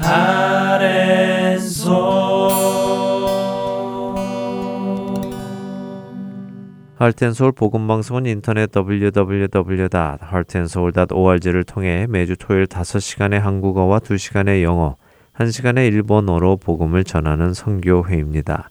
아랜소 0.00 1.92
할텐서울 6.96 7.52
복음방송은 7.52 8.24
인터넷 8.24 8.70
www.heartandsoul.org를 8.74 11.64
통해 11.64 12.06
매주 12.08 12.36
토요일 12.38 12.64
5시간의 12.66 13.40
한국어와 13.40 13.98
2시간의 13.98 14.62
영어, 14.62 14.96
1시간의 15.36 15.88
일본어로 15.88 16.56
복음을 16.56 17.04
전하는 17.04 17.52
성교회입니다. 17.52 18.70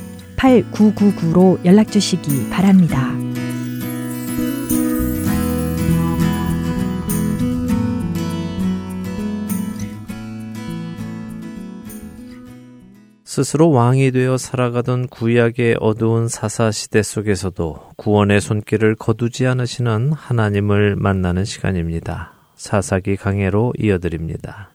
8999로 0.41 1.63
연락 1.65 1.91
주시기 1.91 2.49
바랍니다. 2.49 3.11
스스로 13.23 13.69
왕이 13.69 14.11
되어 14.11 14.37
살아가던 14.37 15.07
구약의 15.07 15.77
어두운 15.79 16.27
사사 16.27 16.69
시대 16.71 17.01
속에서도 17.01 17.91
구원의 17.95 18.41
손길을 18.41 18.95
거두지 18.95 19.47
않으시는 19.47 20.11
하나님을 20.11 20.97
만나는 20.97 21.45
시간입니다. 21.45 22.33
사사기 22.55 23.15
강해로 23.15 23.73
이어드립니다. 23.79 24.70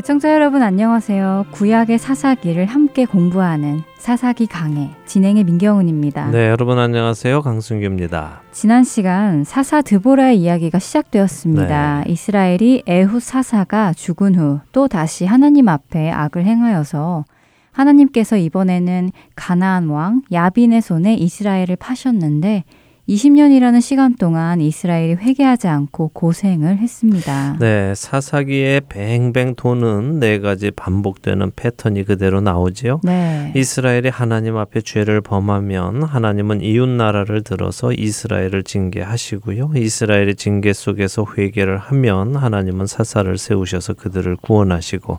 애청자 0.00 0.32
여러분 0.32 0.62
안녕하세요. 0.62 1.44
구약의 1.50 1.98
사사기를 1.98 2.64
함께 2.64 3.04
공부하는 3.04 3.82
사사기 3.98 4.46
강해 4.46 4.92
진행의 5.04 5.44
민경훈입니다. 5.44 6.30
네, 6.30 6.48
여러분 6.48 6.78
안녕하세요. 6.78 7.42
강승규입니다. 7.42 8.40
지난 8.50 8.82
시간 8.82 9.44
사사 9.44 9.82
드보라의 9.82 10.38
이야기가 10.38 10.78
시작되었습니다. 10.78 12.04
네. 12.06 12.12
이스라엘이 12.12 12.84
에후 12.86 13.20
사사가 13.20 13.92
죽은 13.92 14.36
후 14.36 14.60
또 14.72 14.88
다시 14.88 15.26
하나님 15.26 15.68
앞에 15.68 16.10
악을 16.10 16.46
행하여서 16.46 17.26
하나님께서 17.72 18.38
이번에는 18.38 19.10
가나안 19.36 19.90
왕 19.90 20.22
야빈의 20.32 20.80
손에 20.80 21.12
이스라엘을 21.12 21.76
파셨는데 21.78 22.64
20년이라는 23.10 23.80
시간 23.80 24.14
동안 24.14 24.60
이스라엘이 24.60 25.14
회개하지 25.14 25.66
않고 25.66 26.10
고생을 26.14 26.78
했습니다. 26.78 27.56
네, 27.58 27.92
사사기의 27.96 28.82
뱅뱅 28.88 29.56
도는 29.56 30.20
네 30.20 30.38
가지 30.38 30.70
반복되는 30.70 31.50
패턴이 31.56 32.04
그대로 32.04 32.40
나오지요. 32.40 33.00
네. 33.02 33.52
이스라엘이 33.56 34.10
하나님 34.10 34.56
앞에 34.56 34.82
죄를 34.82 35.22
범하면 35.22 36.04
하나님은 36.04 36.60
이웃 36.60 36.88
나라를 36.88 37.42
들어서 37.42 37.92
이스라엘을 37.92 38.62
징계하시고요. 38.62 39.72
이스라엘의 39.74 40.36
징계 40.36 40.72
속에서 40.72 41.26
회개를 41.36 41.78
하면 41.78 42.36
하나님은 42.36 42.86
사사를 42.86 43.36
세우셔서 43.36 43.94
그들을 43.94 44.36
구원하시고 44.36 45.18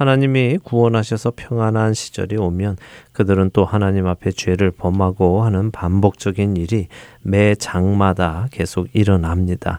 하나님이 0.00 0.56
구원하셔서 0.64 1.34
평안한 1.36 1.92
시절이 1.92 2.38
오면 2.38 2.78
그들은 3.12 3.50
또 3.52 3.66
하나님 3.66 4.06
앞에 4.06 4.30
죄를 4.30 4.70
범하고 4.70 5.42
하는 5.42 5.70
반복적인 5.70 6.56
일이 6.56 6.88
매 7.20 7.54
장마다 7.54 8.48
계속 8.50 8.88
일어납니다. 8.94 9.78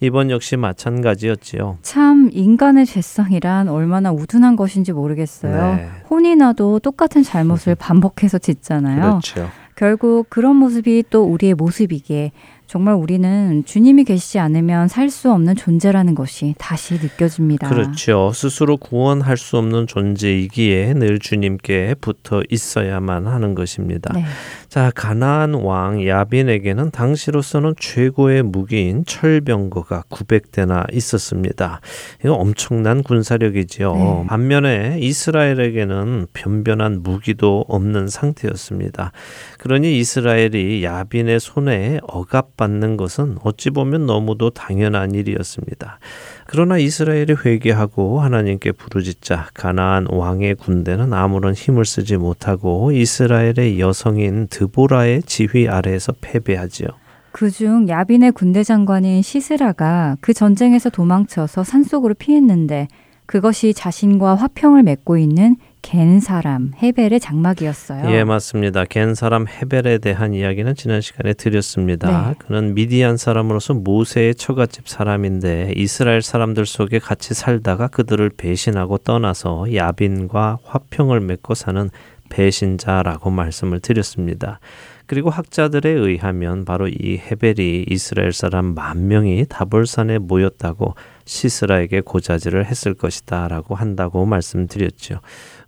이번 0.00 0.32
역시 0.32 0.56
마찬가지였지요. 0.56 1.78
참 1.82 2.30
인간의 2.32 2.84
죄성이란 2.84 3.68
얼마나 3.68 4.10
우둔한 4.10 4.56
것인지 4.56 4.92
모르겠어요. 4.92 5.76
네. 5.76 5.88
혼이 6.10 6.34
나도 6.34 6.80
똑같은 6.80 7.22
잘못을 7.22 7.76
반복해서 7.78 8.38
짓잖아요. 8.38 9.20
그렇죠. 9.20 9.48
결국 9.76 10.28
그런 10.28 10.56
모습이 10.56 11.04
또 11.10 11.22
우리의 11.22 11.54
모습이기에 11.54 12.32
정말 12.70 12.94
우리는 12.94 13.64
주님이 13.64 14.04
계시지 14.04 14.38
않으면 14.38 14.86
살 14.86 15.10
수 15.10 15.32
없는 15.32 15.56
존재라는 15.56 16.14
것이 16.14 16.54
다시 16.56 16.94
느껴집니다. 16.94 17.68
그렇죠. 17.68 18.30
스스로 18.32 18.76
구원할 18.76 19.36
수 19.36 19.56
없는 19.56 19.88
존재이기에 19.88 20.94
늘 20.94 21.18
주님께 21.18 21.96
붙어 22.00 22.44
있어야만 22.48 23.26
하는 23.26 23.56
것입니다. 23.56 24.12
네. 24.14 24.24
자, 24.68 24.92
가나안 24.94 25.54
왕 25.54 26.06
야빈에게는 26.06 26.92
당시로서는 26.92 27.74
최고의 27.80 28.44
무기인 28.44 29.04
철병거가 29.04 30.04
900대나 30.08 30.94
있었습니다. 30.94 31.80
이거 32.20 32.34
엄청난 32.34 33.02
군사력이지요. 33.02 33.94
네. 33.94 34.26
반면에 34.28 34.98
이스라엘에게는 35.00 36.28
변변한 36.32 37.02
무기도 37.02 37.64
없는 37.66 38.06
상태였습니다. 38.06 39.10
그러니 39.58 39.98
이스라엘이 39.98 40.84
야빈의 40.84 41.40
손에 41.40 41.98
억압 42.06 42.59
받는 42.60 42.98
것은 42.98 43.38
어찌 43.42 43.70
보면 43.70 44.06
너무도 44.06 44.50
당연한 44.50 45.14
일이었습니다. 45.14 45.98
그러나 46.46 46.78
이스라엘이 46.78 47.34
회개하고 47.44 48.20
하나님께 48.20 48.72
부르짖자 48.72 49.48
가나안 49.54 50.06
왕의 50.10 50.56
군대는 50.56 51.12
아무런 51.12 51.54
힘을 51.54 51.84
쓰지 51.84 52.18
못하고 52.18 52.92
이스라엘의 52.92 53.80
여성인 53.80 54.46
드보라의 54.48 55.22
지휘 55.22 55.68
아래에서 55.68 56.12
패배하지요. 56.20 56.88
그중 57.32 57.88
야빈의 57.88 58.32
군대 58.32 58.62
장관인 58.62 59.22
시스라가 59.22 60.16
그 60.20 60.34
전쟁에서 60.34 60.90
도망쳐서 60.90 61.64
산속으로 61.64 62.14
피했는데 62.14 62.88
그것이 63.26 63.72
자신과 63.72 64.34
화평을 64.34 64.82
맺고 64.82 65.16
있는 65.16 65.56
겐 65.82 66.20
사람 66.20 66.72
헤벨의 66.80 67.20
장막이었어요. 67.20 68.10
예, 68.10 68.24
맞습니다. 68.24 68.84
겐 68.84 69.14
사람 69.14 69.46
헤벨에 69.48 69.98
대한 69.98 70.34
이야기는 70.34 70.74
지난 70.74 71.00
시간에 71.00 71.32
드렸습니다. 71.32 72.28
네. 72.28 72.34
그는 72.38 72.74
미디안 72.74 73.16
사람으로서 73.16 73.74
모세의 73.74 74.34
처갓집 74.34 74.88
사람인데 74.88 75.74
이스라엘 75.76 76.22
사람들 76.22 76.66
속에 76.66 76.98
같이 76.98 77.34
살다가 77.34 77.88
그들을 77.88 78.30
배신하고 78.36 78.98
떠나서 78.98 79.74
야빈과 79.74 80.58
화평을 80.64 81.20
맺고 81.20 81.54
사는 81.54 81.90
배신자라고 82.28 83.30
말씀을 83.30 83.80
드렸습니다. 83.80 84.60
그리고 85.06 85.28
학자들에 85.28 85.90
의하면 85.90 86.64
바로 86.64 86.86
이 86.86 87.18
헤벨이 87.18 87.86
이스라엘 87.88 88.32
사람 88.32 88.74
만 88.74 89.08
명이 89.08 89.46
다볼산에 89.48 90.18
모였다고 90.18 90.94
시스라에게 91.24 92.00
고자질을 92.00 92.64
했을 92.66 92.94
것이다라고 92.94 93.74
한다고 93.74 94.24
말씀드렸죠. 94.24 95.20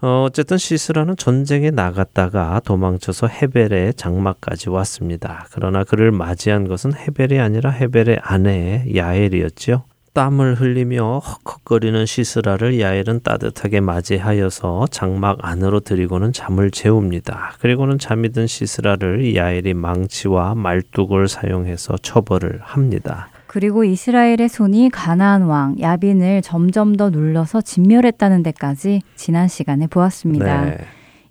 어, 0.04 0.24
어쨌든 0.26 0.58
시스라는 0.58 1.16
전쟁에 1.16 1.70
나갔다가 1.70 2.60
도망쳐서 2.64 3.28
헤벨의 3.28 3.94
장막까지 3.94 4.68
왔습니다. 4.68 5.46
그러나 5.52 5.84
그를 5.84 6.10
맞이한 6.10 6.66
것은 6.66 6.92
헤벨이 6.92 7.38
아니라 7.38 7.70
헤벨의 7.70 8.18
아내 8.20 8.84
야엘이었죠. 8.92 9.84
땀을 10.12 10.56
흘리며 10.56 11.22
헉헉거리는 11.24 12.04
시스라를 12.04 12.80
야엘은 12.80 13.20
따뜻하게 13.22 13.80
맞이하여서 13.80 14.88
장막 14.90 15.38
안으로 15.40 15.78
들이고는 15.78 16.32
잠을 16.32 16.72
재웁니다. 16.72 17.54
그리고는 17.60 17.98
잠이 17.98 18.30
든 18.30 18.48
시스라를 18.48 19.36
야엘이 19.36 19.72
망치와 19.74 20.56
말뚝을 20.56 21.28
사용해서 21.28 21.96
처벌을 22.02 22.60
합니다. 22.60 23.28
그리고 23.52 23.84
이스라엘의 23.84 24.48
손이 24.48 24.88
가나안 24.88 25.42
왕 25.42 25.76
야빈을 25.78 26.40
점점 26.40 26.96
더 26.96 27.10
눌러서 27.10 27.60
진멸했다는 27.60 28.42
데까지 28.42 29.02
지난 29.14 29.46
시간에 29.46 29.86
보았습니다. 29.88 30.64
네. 30.64 30.78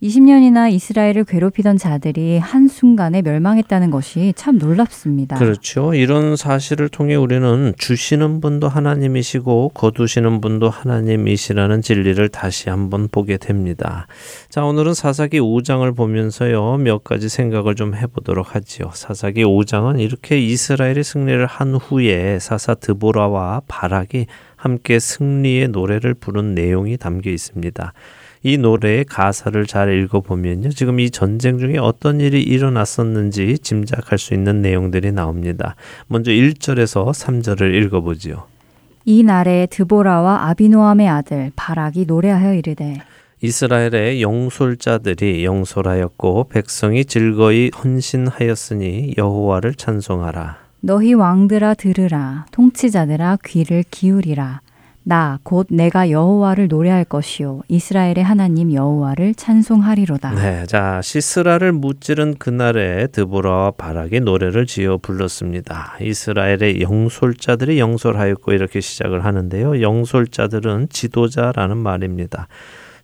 20년이나 0.02 0.72
이스라엘을 0.72 1.26
괴롭히던 1.26 1.78
자들이 1.78 2.40
한순간에 2.40 3.22
멸망했다는 3.22 3.92
것이 3.92 4.34
참 4.36 4.58
놀랍습니다. 4.58 5.38
그렇죠. 5.38 5.94
이런 5.94 6.36
사실을 6.36 6.90
통해 6.90 7.14
우리는 7.14 7.74
주시는 7.78 8.42
분도 8.42 8.68
하나님이시고 8.68 9.72
거두시는 9.76 10.42
분도 10.42 10.70
하나님이시라는 10.70 11.84
진리를 11.84 12.30
다시 12.30 12.70
한번 12.70 13.10
보게 13.10 13.38
됩니다. 13.38 14.08
자, 14.50 14.66
오늘은 14.66 14.96
사사기 14.96 15.40
5장을 15.40 15.96
보면서요. 15.96 16.78
몇 16.78 17.04
가지 17.04 17.30
생각을 17.30 17.76
좀 17.76 17.94
해보도록 17.94 18.56
하지요. 18.56 18.90
사사기 18.96 19.44
5장은 19.44 20.00
이렇게 20.00 20.40
이스라엘이 20.40 21.04
승리를 21.04 21.46
한 21.46 21.76
후에 21.76 22.40
사사 22.40 22.74
드보라와 22.74 23.62
바락이 23.68 24.26
함께 24.56 24.98
승리의 24.98 25.68
노래를 25.68 26.16
부른 26.16 26.56
내용이 26.56 26.98
담겨 26.98 27.30
있습니다. 27.30 27.94
이 28.43 28.58
노래의 28.58 29.06
가사를 29.06 29.65
잘 29.67 29.93
읽어보면요. 29.93 30.69
지금 30.69 30.99
이 30.99 31.12
전쟁 31.12 31.60
중에 31.60 31.77
어떤 31.77 32.19
일이 32.19 32.41
일어났었는지 32.41 33.60
짐작할 33.60 34.17
수 34.17 34.34
있는 34.34 34.62
내용들이 34.62 35.12
나옵니다. 35.12 35.75
먼저 36.08 36.32
1절에서 36.32 37.12
3절을 37.12 37.73
읽어보지요. 37.73 38.43
이 39.06 39.23
날에 39.23 39.67
드보라와 39.69 40.49
아비노함의 40.49 41.08
아들 41.08 41.51
바락이 41.56 42.06
노래하여 42.06 42.54
이르되 42.54 43.01
이스라엘의 43.41 44.21
영솔자들이 44.21 45.43
영솔하였고 45.45 46.49
백성이 46.49 47.06
즐거이 47.06 47.71
헌신하였으니 47.75 49.15
여호와를 49.17 49.73
찬송하라. 49.73 50.58
너희 50.82 51.13
왕들아 51.13 51.75
들으라 51.75 52.45
통치자들아 52.51 53.38
귀를 53.45 53.84
기울이라 53.89 54.62
나 55.04 55.40
곧 55.44 55.68
내가 55.70 56.12
여호와를 56.12 56.68
노래할 56.68 57.06
것이요 57.06 57.62
이스라엘의 57.68 58.24
하나님 58.24 58.72
여호와를 58.72 59.34
찬송하리로다. 59.36 60.36
네, 60.36 60.66
자 60.68 61.02
시스라를 61.02 61.72
무찌른 61.72 62.36
그날에 62.38 63.08
드보라와 63.08 63.72
바락이 63.72 64.20
노래를 64.20 64.68
지어 64.68 64.98
불렀습니다. 64.98 65.98
이스라엘의 66.02 66.82
영솔자들이 66.82 67.80
영솔하였고 67.80 68.54
이렇게 68.54 68.80
시작을 68.80 69.26
하는데요. 69.26 69.82
영솔자들은 69.82 70.90
지도자라는 70.90 71.78
말입니다. 71.78 72.48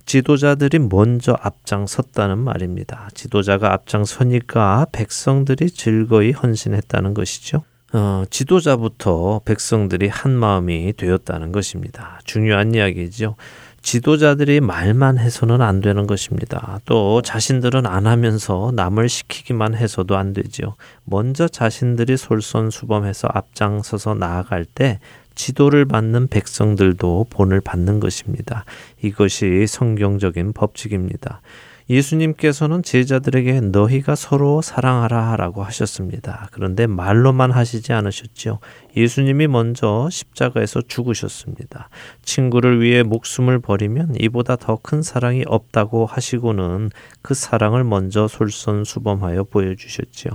지도자들이 0.05 0.79
먼저 0.79 1.35
앞장섰다는 1.41 2.37
말입니다. 2.37 3.09
지도자가 3.13 3.73
앞장서니까 3.73 4.87
백성들이 4.93 5.69
즐거이 5.69 6.31
헌신했다는 6.31 7.13
것이죠. 7.13 7.63
어, 7.93 8.23
지도자부터 8.29 9.41
백성들이 9.45 10.07
한 10.07 10.31
마음이 10.31 10.93
되었다는 10.97 11.51
것입니다. 11.51 12.19
중요한 12.25 12.75
이야기죠. 12.75 13.35
지도자들이 13.81 14.59
말만 14.59 15.17
해서는 15.17 15.61
안 15.61 15.79
되는 15.79 16.07
것입니다. 16.07 16.79
또 16.83 17.21
자신들은 17.21 17.85
안 17.85 18.05
하면서 18.05 18.73
남을 18.75 19.07
시키기만 19.07 19.75
해서도 19.75 20.17
안 20.17 20.33
되지요. 20.33 20.75
먼저 21.05 21.47
자신들이 21.47 22.17
솔선수범해서 22.17 23.29
앞장서서 23.33 24.15
나아갈 24.15 24.65
때 24.65 24.99
지도를 25.35 25.85
받는 25.85 26.27
백성들도 26.27 27.27
본을 27.29 27.61
받는 27.61 28.01
것입니다. 28.01 28.65
이것이 29.01 29.65
성경적인 29.67 30.51
법칙입니다. 30.51 31.41
예수님께서는 31.89 32.83
제자들에게 32.83 33.61
너희가 33.61 34.15
서로 34.15 34.61
사랑하라 34.61 35.37
라고 35.37 35.63
하셨습니다. 35.63 36.49
그런데 36.51 36.85
말로만 36.87 37.51
하시지 37.51 37.93
않으셨죠. 37.93 38.59
예수님이 38.97 39.47
먼저 39.47 40.09
십자가에서 40.11 40.81
죽으셨습니다. 40.81 41.89
친구를 42.23 42.81
위해 42.81 43.03
목숨을 43.03 43.59
버리면 43.59 44.15
이보다 44.19 44.55
더 44.55 44.77
큰 44.87 45.01
사랑이 45.01 45.43
없다고 45.45 46.05
하시고는 46.05 46.91
그 47.21 47.33
사랑을 47.33 47.83
먼저 47.83 48.27
솔선수범하여 48.27 49.43
보여주셨지요. 49.45 50.31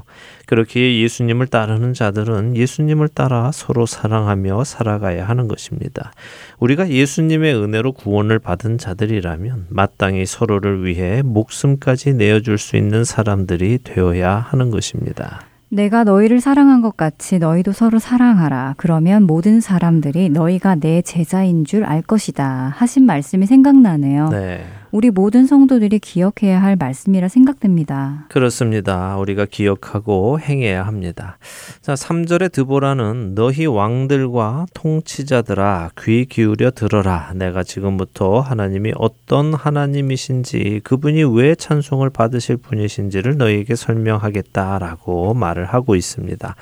그렇게 0.47 1.01
예수님을 1.01 1.47
따르는 1.47 1.95
자들은 1.95 2.57
예수님을 2.57 3.09
따라 3.09 3.51
서로 3.53 3.87
사랑하며 3.87 4.65
살아가야 4.65 5.27
하는 5.27 5.49
것입니다. 5.49 6.13
우리가 6.59 6.91
예수님의 6.91 7.55
은혜로 7.55 7.93
구원을 7.93 8.39
받은 8.39 8.79
자들이라면 8.79 9.69
마땅히 9.71 10.27
서로를 10.27 10.85
위해 10.85 11.23
목숨까지 11.23 12.13
내어줄 12.15 12.59
수 12.59 12.77
있는 12.77 13.05
사람들이 13.05 13.79
되어야 13.85 14.37
하는 14.37 14.71
것입니다. 14.71 15.52
내가 15.73 16.05
너희를 16.05 16.41
사랑한 16.43 16.83
것 16.83 16.99
같이 16.99 17.39
너희도 17.39 17.73
서로 17.73 17.99
사랑하라. 17.99 18.75
그러면 18.77 19.23
모든 19.25 19.61
사람들이 19.63 20.29
너희가 20.29 20.75
내 20.75 21.01
제자인 21.01 21.65
줄 21.65 21.83
알 21.85 22.03
것이다. 22.03 22.73
하신 22.77 23.07
말씀이 23.07 23.47
생각나네요. 23.47 24.29
네. 24.29 24.65
우리 24.93 25.11
모든 25.11 25.47
성도들이 25.47 26.01
기억해야 26.01 26.61
할 26.61 26.77
말씀이라 26.77 27.29
생각됩니다. 27.29 28.27
그렇습니다. 28.29 29.17
우리가 29.17 29.47
기억하고 29.47 30.39
행해야 30.39 30.87
합니다. 30.87 31.39
자, 31.81 31.95
3절의 31.95 32.53
드보라는 32.53 33.35
너희 33.35 33.65
왕들과 33.65 34.67
통치자들아 34.75 35.93
귀 35.99 36.27
기울여 36.27 36.73
들어라. 36.73 37.33
내가 37.35 37.63
지금부터 37.63 38.41
하나님이 38.41 38.93
어떤 38.97 39.55
하나님이신지 39.55 40.83
그분이 40.85 41.25
왜 41.39 41.55
찬송을 41.55 42.11
받으실 42.11 42.59
분이신지를 42.59 43.39
너희에게 43.39 43.75
설명하겠다라고 43.77 45.33
말을 45.33 45.65
하고 45.65 45.97
있습니다. 45.97 46.55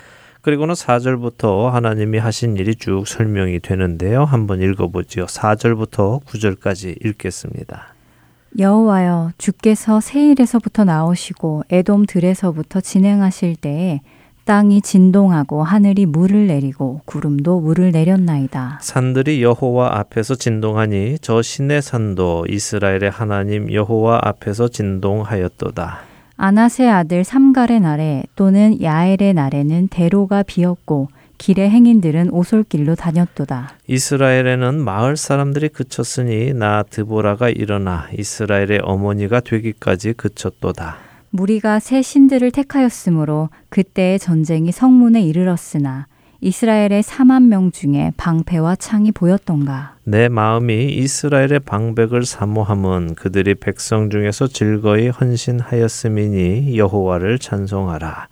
그리고는 0.43 0.75
4절부터 0.75 1.71
하나님이 1.71 2.19
하신 2.19 2.57
일이 2.57 2.77
쭉 2.77 3.09
설명이 3.09 3.59
되는데요. 3.59 4.25
한번 4.25 4.63
읽어보지요. 4.63 5.27
4절부터 5.27 6.25
9절까지 6.25 7.05
읽겠습니다. 7.05 7.95
여호와여 8.59 9.33
주께서 9.39 10.01
세일에서부터 10.01 10.85
나오시고 10.85 11.65
에돔 11.71 12.07
들에서부터 12.07 12.81
진행하실 12.81 13.57
때에 13.57 14.01
땅이 14.45 14.83
진동하고 14.83 15.63
하늘이 15.63 16.07
물을 16.07 16.49
내리고 16.49 17.03
구름도 17.05 17.61
물을 17.61 17.93
내렸나이다. 17.93 18.79
산들이 18.83 19.43
여호와 19.45 19.99
앞에서 19.99 20.35
진동하니 20.35 21.19
저 21.21 21.41
신의 21.41 21.83
산도 21.83 22.47
이스라엘의 22.49 23.11
하나님 23.11 23.73
여호와 23.73 24.21
앞에서 24.25 24.69
진동하였도다. 24.69 26.01
아나세 26.37 26.89
아들 26.89 27.23
삼갈의 27.23 27.81
날에 27.81 28.25
또는 28.35 28.83
야엘의 28.83 29.35
날에는 29.35 29.89
대로가 29.89 30.43
비었고 30.43 31.09
길의 31.41 31.71
행인들은 31.71 32.31
오솔길로 32.33 32.97
다녔도다. 32.97 33.73
이스라엘에는 33.87 34.79
마을 34.79 35.17
사람들이 35.17 35.71
그쳤으니 35.71 36.53
나 36.53 36.83
드보라가 36.83 37.49
일어나 37.49 38.09
이스라엘의 38.17 38.81
어머니가 38.83 39.41
되기까지 39.41 40.13
그쳤도다. 40.13 40.99
무리가 41.31 41.81
새 41.81 42.03
신들을 42.03 42.51
택하였으므로 42.51 43.49
그때의 43.71 44.19
전쟁이 44.19 44.71
성문에 44.71 45.23
이르렀으나 45.23 46.09
이스라엘의 46.43 47.03
4만 47.03 47.47
명 47.47 47.71
중에 47.73 48.13
방패와 48.19 48.77
창이 48.77 49.13
보였던가. 49.13 49.97
내 50.05 50.29
마음이 50.29 50.93
이스라엘의 50.93 51.61
방백을 51.61 52.27
사모함은 52.27 53.15
그들이 53.15 53.55
백성 53.55 54.11
중에서 54.11 54.47
즐거이 54.47 55.09
헌신하였음이니 55.09 56.77
여호와를 56.77 57.39
찬송하라. 57.39 58.29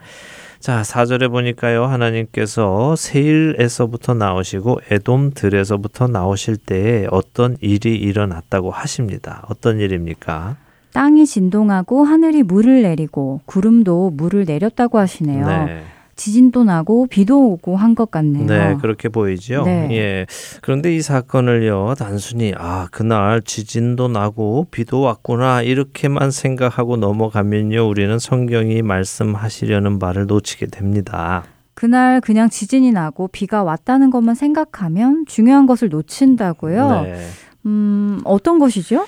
자, 0.61 0.83
4절에 0.83 1.31
보니까요. 1.31 1.85
하나님께서 1.85 2.97
세일에서부터 2.97 4.15
나오시고 4.15 4.81
에돔들에서부터 4.91 6.09
나오실 6.09 6.57
때에 6.57 7.07
어떤 7.11 7.57
일이 7.61 7.95
일어났다고 7.95 8.71
하십니다. 8.71 9.45
어떤 9.49 9.79
일입니까? 9.79 10.57
땅이 10.93 11.27
진동하고 11.27 12.05
하늘이 12.05 12.43
물을 12.43 12.83
내리고 12.83 13.41
구름도 13.47 14.11
물을 14.11 14.45
내렸다고 14.45 14.99
하시네요. 14.99 15.47
네. 15.47 15.83
지진도 16.19 16.64
나고 16.64 17.07
비도 17.07 17.53
오고 17.53 17.77
한 17.77 17.95
것 17.95 18.11
같네요. 18.11 18.45
네, 18.47 18.77
그렇게 18.81 19.09
보이죠. 19.09 19.62
네. 19.64 19.89
예. 19.93 20.27
그런데 20.61 20.95
이 20.95 21.01
사건을요, 21.01 21.95
단순히 21.99 22.53
아 22.59 22.87
그날 22.91 23.41
지진도 23.41 24.09
나고 24.09 24.66
비도 24.71 25.01
왔구나 25.01 25.62
이렇게만 25.62 26.31
생각하고 26.31 26.97
넘어가면요, 26.99 27.89
우리는 27.89 28.19
성경이 28.19 28.83
말씀하시려는 28.83 29.99
바를 29.99 30.27
놓치게 30.27 30.66
됩니다. 30.66 31.45
그날 31.75 32.21
그냥 32.21 32.51
지진이 32.51 32.91
나고 32.91 33.29
비가 33.29 33.62
왔다는 33.62 34.11
것만 34.11 34.35
생각하면 34.35 35.25
중요한 35.27 35.66
것을 35.66 35.89
놓친다고요. 35.89 37.03
네. 37.03 37.27
음, 37.66 38.21
어떤 38.25 38.59
것이죠? 38.59 39.07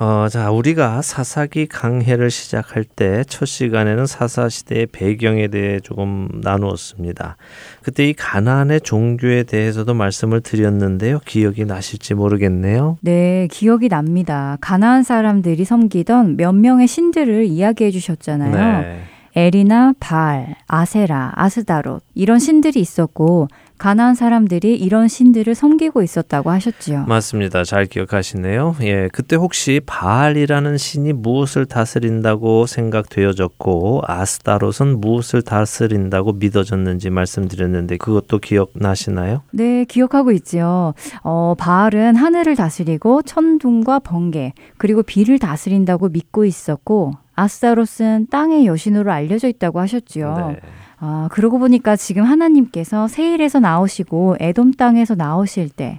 어, 0.00 0.28
자, 0.28 0.52
우리가 0.52 1.02
사사기 1.02 1.66
강해를 1.66 2.30
시작할 2.30 2.84
때 2.84 3.24
첫 3.28 3.46
시간에는 3.46 4.06
사사 4.06 4.48
시대의 4.48 4.86
배경에 4.86 5.48
대해 5.48 5.80
조금 5.80 6.28
나누었습니다. 6.34 7.36
그때 7.82 8.08
이 8.08 8.12
가나안의 8.12 8.82
종교에 8.82 9.42
대해서도 9.42 9.94
말씀을 9.94 10.40
드렸는데요. 10.40 11.18
기억이 11.26 11.64
나실지 11.64 12.14
모르겠네요. 12.14 12.98
네, 13.00 13.48
기억이 13.50 13.88
납니다. 13.88 14.56
가나안 14.60 15.02
사람들이 15.02 15.64
섬기던 15.64 16.36
몇 16.36 16.52
명의 16.52 16.86
신들을 16.86 17.44
이야기해 17.46 17.90
주셨잖아요. 17.90 18.82
네. 18.82 19.00
에리나, 19.34 19.94
바알, 20.00 20.56
아세라, 20.66 21.32
아스다롯 21.34 22.02
이런 22.14 22.38
신들이 22.38 22.80
있었고 22.80 23.48
가나안 23.78 24.14
사람들이 24.14 24.76
이런 24.76 25.08
신들을 25.08 25.54
섬기고 25.54 26.02
있었다고 26.02 26.50
하셨지요. 26.50 27.04
맞습니다. 27.06 27.64
잘 27.64 27.86
기억하시네요. 27.86 28.76
예, 28.82 29.08
그때 29.12 29.36
혹시 29.36 29.80
바알이라는 29.86 30.76
신이 30.76 31.12
무엇을 31.14 31.66
다스린다고 31.66 32.66
생각되어졌고 32.66 34.02
아스타롯은 34.06 35.00
무엇을 35.00 35.42
다스린다고 35.42 36.34
믿어졌는지 36.34 37.10
말씀드렸는데 37.10 37.96
그것도 37.96 38.38
기억나시나요? 38.38 39.42
네, 39.52 39.84
기억하고 39.84 40.32
있지요. 40.32 40.94
어, 41.22 41.54
바알은 41.56 42.16
하늘을 42.16 42.56
다스리고 42.56 43.22
천둥과 43.22 44.00
번개 44.00 44.52
그리고 44.76 45.02
비를 45.02 45.38
다스린다고 45.38 46.08
믿고 46.08 46.44
있었고 46.44 47.12
아스타롯은 47.34 48.26
땅의 48.30 48.66
여신으로 48.66 49.12
알려져 49.12 49.46
있다고 49.48 49.78
하셨지요. 49.80 50.54
네. 50.54 50.60
아, 51.00 51.28
그러고 51.30 51.58
보니까 51.58 51.96
지금 51.96 52.24
하나님께서 52.24 53.08
세일에서 53.08 53.60
나오시고 53.60 54.36
에돔 54.40 54.72
땅에서 54.72 55.14
나오실 55.14 55.70
때 55.70 55.98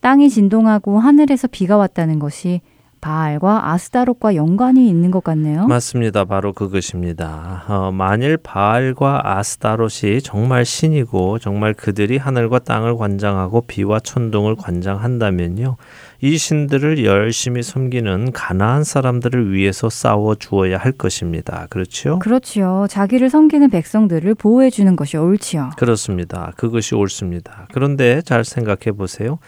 땅이 0.00 0.30
진동하고 0.30 1.00
하늘에서 1.00 1.48
비가 1.48 1.76
왔다는 1.76 2.18
것이 2.18 2.60
바알과 3.00 3.70
아스타롯과 3.70 4.34
연관이 4.34 4.88
있는 4.88 5.10
것 5.10 5.22
같네요. 5.22 5.66
맞습니다. 5.66 6.24
바로 6.24 6.52
그것입니다. 6.52 7.64
어, 7.68 7.92
만일 7.92 8.36
바알과 8.36 9.22
아스타롯이 9.38 10.20
정말 10.22 10.64
신이고 10.64 11.38
정말 11.38 11.74
그들이 11.74 12.16
하늘과 12.16 12.60
땅을 12.60 12.96
관장하고 12.96 13.62
비와 13.62 14.00
천둥을 14.00 14.56
관장한다면요. 14.56 15.76
이 16.20 16.36
신들을 16.36 17.04
열심히 17.04 17.62
섬기는 17.62 18.32
가나안 18.32 18.82
사람들을 18.82 19.52
위해서 19.52 19.88
싸워 19.88 20.34
주어야 20.34 20.76
할 20.76 20.90
것입니다. 20.90 21.68
그렇죠? 21.70 22.18
그렇지요. 22.18 22.86
자기를 22.90 23.30
섬기는 23.30 23.70
백성들을 23.70 24.34
보호해 24.34 24.70
주는 24.70 24.96
것이 24.96 25.16
옳지요. 25.16 25.70
그렇습니다. 25.76 26.52
그것이 26.56 26.96
옳습니다. 26.96 27.68
그런데 27.72 28.20
잘 28.22 28.44
생각해 28.44 28.96
보세요. 28.96 29.38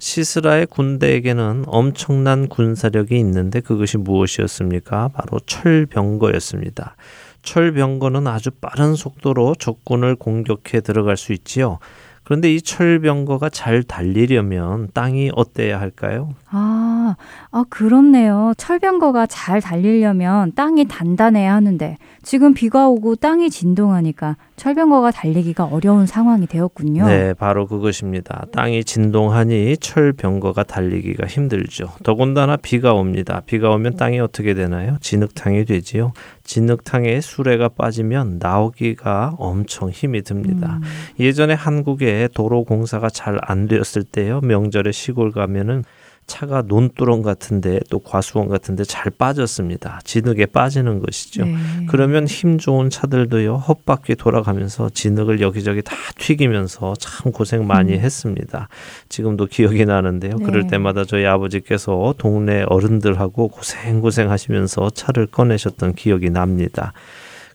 시스라의 0.00 0.66
군대에게는 0.66 1.64
엄청난 1.68 2.48
군사력이 2.48 3.16
있는데 3.20 3.60
그것이 3.60 3.96
무엇이었습니까? 3.96 5.10
바로 5.14 5.38
철병거였습니다. 5.46 6.96
철병거는 7.42 8.26
아주 8.26 8.50
빠른 8.50 8.94
속도로 8.94 9.54
적군을 9.54 10.16
공격해 10.16 10.80
들어갈 10.80 11.16
수 11.16 11.32
있지요. 11.32 11.78
그런데 12.26 12.52
이 12.52 12.60
철병거가 12.60 13.50
잘 13.50 13.84
달리려면 13.84 14.88
땅이 14.92 15.30
어때야 15.36 15.78
할까요? 15.78 16.34
아, 16.50 17.16
아, 17.50 17.64
그렇네요. 17.70 18.52
철병거가 18.56 19.26
잘 19.26 19.60
달리려면 19.60 20.52
땅이 20.54 20.86
단단해야 20.88 21.54
하는데 21.54 21.96
지금 22.22 22.54
비가 22.54 22.88
오고 22.88 23.16
땅이 23.16 23.50
진동하니까 23.50 24.36
철병거가 24.56 25.10
달리기가 25.12 25.64
어려운 25.64 26.06
상황이 26.06 26.46
되었군요. 26.46 27.06
네, 27.06 27.34
바로 27.34 27.66
그것입니다. 27.66 28.46
땅이 28.52 28.84
진동하니 28.84 29.76
철병거가 29.78 30.62
달리기가 30.64 31.26
힘들죠. 31.26 31.90
더군다나 32.02 32.56
비가 32.56 32.94
옵니다. 32.94 33.42
비가 33.46 33.70
오면 33.70 33.96
땅이 33.96 34.18
어떻게 34.20 34.54
되나요? 34.54 34.96
진흙탕이 35.00 35.64
되지요. 35.66 36.12
진흙탕에 36.44 37.20
수레가 37.20 37.68
빠지면 37.68 38.38
나오기가 38.40 39.34
엄청 39.38 39.90
힘이 39.90 40.22
듭니다. 40.22 40.80
음. 40.82 40.88
예전에 41.20 41.54
한국에 41.54 42.28
도로 42.34 42.64
공사가 42.64 43.08
잘 43.10 43.36
안 43.42 43.66
되었을 43.68 44.02
때요. 44.02 44.40
명절에 44.42 44.92
시골 44.92 45.30
가면은 45.30 45.84
차가 46.26 46.62
논두렁 46.62 47.22
같은데 47.22 47.80
또 47.88 48.00
과수원 48.00 48.48
같은데 48.48 48.84
잘 48.84 49.10
빠졌습니다. 49.10 50.00
진흙에 50.04 50.46
빠지는 50.46 51.00
것이죠. 51.00 51.44
네. 51.44 51.54
그러면 51.88 52.26
힘 52.26 52.58
좋은 52.58 52.90
차들도요 52.90 53.56
헛바퀴 53.56 54.16
돌아가면서 54.16 54.90
진흙을 54.90 55.40
여기저기 55.40 55.82
다 55.82 55.94
튀기면서 56.18 56.94
참 56.98 57.30
고생 57.32 57.66
많이 57.66 57.94
음. 57.94 58.00
했습니다. 58.00 58.68
지금도 59.08 59.46
기억이 59.46 59.84
나는데요. 59.84 60.36
그럴 60.38 60.62
네. 60.62 60.68
때마다 60.68 61.04
저희 61.04 61.26
아버지께서 61.26 62.14
동네 62.18 62.64
어른들하고 62.68 63.48
고생 63.48 64.00
고생 64.00 64.30
하시면서 64.30 64.90
차를 64.90 65.26
꺼내셨던 65.26 65.94
기억이 65.94 66.30
납니다. 66.30 66.92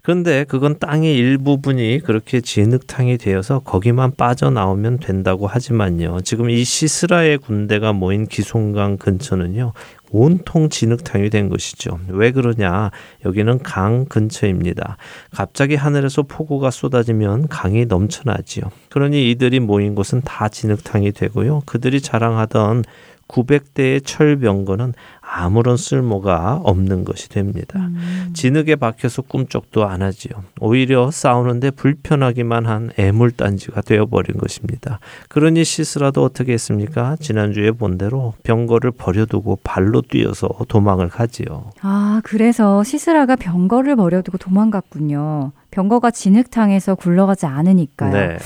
그런데 0.01 0.45
그건 0.45 0.79
땅의 0.79 1.15
일부분이 1.15 1.99
그렇게 2.03 2.41
진흙탕이 2.41 3.17
되어서 3.19 3.59
거기만 3.59 4.15
빠져나오면 4.15 4.99
된다고 4.99 5.45
하지만요. 5.45 6.21
지금 6.21 6.49
이 6.49 6.63
시스라의 6.63 7.37
군대가 7.37 7.93
모인 7.93 8.25
기송강 8.25 8.97
근처는요. 8.97 9.73
온통 10.09 10.69
진흙탕이 10.69 11.29
된 11.29 11.49
것이죠. 11.49 11.99
왜 12.09 12.31
그러냐? 12.31 12.89
여기는 13.25 13.59
강 13.59 14.05
근처입니다. 14.05 14.97
갑자기 15.31 15.75
하늘에서 15.75 16.23
폭우가 16.23 16.71
쏟아지면 16.71 17.47
강이 17.47 17.85
넘쳐나지요. 17.85 18.65
그러니 18.89 19.29
이들이 19.31 19.59
모인 19.59 19.95
곳은 19.95 20.21
다 20.25 20.49
진흙탕이 20.49 21.11
되고요. 21.13 21.61
그들이 21.65 22.01
자랑하던 22.01 22.83
900대의 23.31 24.01
철병거는 24.03 24.93
아무런 25.33 25.77
쓸모가 25.77 26.59
없는 26.63 27.05
것이 27.05 27.29
됩니다. 27.29 27.79
음. 27.79 28.31
진흙에 28.33 28.75
박혀서 28.75 29.21
꿈쩍도 29.21 29.87
안 29.87 30.01
하지요. 30.01 30.43
오히려 30.59 31.09
싸우는데 31.09 31.71
불편하기만 31.71 32.65
한 32.65 32.91
애물단지가 32.97 33.81
되어버린 33.81 34.37
것입니다. 34.37 34.99
그러니 35.29 35.63
시스라도 35.63 36.23
어떻게 36.23 36.51
했습니까? 36.51 37.15
지난주에 37.21 37.71
본 37.71 37.97
대로 37.97 38.33
병거를 38.43 38.91
버려두고 38.91 39.59
발로 39.63 40.01
뛰어서 40.01 40.49
도망을 40.67 41.07
가지요. 41.07 41.71
아, 41.81 42.19
그래서 42.25 42.83
시스라가 42.83 43.37
병거를 43.37 43.95
버려두고 43.95 44.37
도망갔군요. 44.37 45.53
병거가 45.71 46.11
진흙탕에서 46.11 46.95
굴러가지 46.95 47.45
않으니까요. 47.45 48.11
네. 48.11 48.37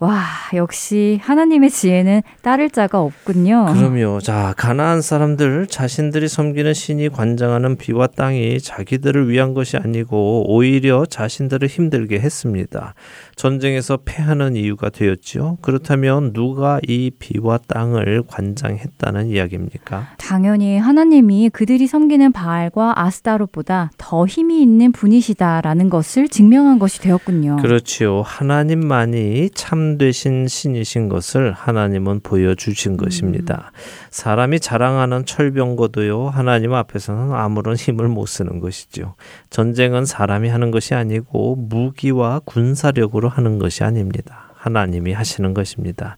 와, 0.00 0.24
역시 0.54 1.20
하나님의 1.22 1.70
지혜는 1.70 2.22
따를 2.42 2.68
자가 2.68 3.00
없군요. 3.00 3.66
그럼요. 3.72 4.20
자, 4.20 4.52
가나안 4.56 5.00
사람들 5.00 5.66
자신들이 5.68 6.28
섬기는 6.28 6.74
신이 6.74 7.10
관장하는 7.10 7.76
비와 7.76 8.08
땅이 8.08 8.60
자기들을 8.60 9.28
위한 9.28 9.54
것이 9.54 9.76
아니고 9.76 10.52
오히려 10.52 11.06
자신들을 11.06 11.68
힘들게 11.68 12.18
했습니다. 12.18 12.94
전쟁에서 13.36 13.98
패하는 14.04 14.56
이유가 14.56 14.90
되었지요. 14.90 15.58
그렇다면 15.60 16.32
누가 16.32 16.80
이 16.86 17.10
비와 17.18 17.58
땅을 17.66 18.22
관장했다는 18.26 19.28
이야기입니까? 19.28 20.08
당연히 20.18 20.78
하나님이 20.78 21.50
그들이 21.50 21.86
섬기는 21.86 22.32
바알과 22.32 23.00
아스타롯보다 23.00 23.90
더 23.98 24.26
힘이 24.26 24.62
있는 24.62 24.92
분이시다라는 24.92 25.90
것을 25.90 26.28
증명한 26.28 26.78
것이 26.78 27.00
되었군요. 27.00 27.56
그렇지요. 27.56 28.22
하나님만이 28.22 29.50
참되신 29.50 30.48
신이신 30.48 31.08
것을 31.08 31.52
하나님은 31.52 32.20
보여주신 32.22 32.96
것입니다. 32.96 33.72
사람이 34.10 34.60
자랑하는 34.60 35.24
철병거도요, 35.26 36.28
하나님 36.28 36.72
앞에서는 36.74 37.32
아무런 37.34 37.76
힘을 37.76 38.08
못 38.08 38.26
쓰는 38.26 38.60
것이죠. 38.60 39.14
전쟁은 39.50 40.04
사람이 40.04 40.48
하는 40.48 40.70
것이 40.70 40.94
아니고 40.94 41.56
무기와 41.56 42.40
군사력으로 42.44 43.23
하는 43.28 43.58
것이 43.58 43.84
아닙니다. 43.84 44.50
하나님이 44.56 45.12
하시는 45.12 45.52
것입니다. 45.54 46.16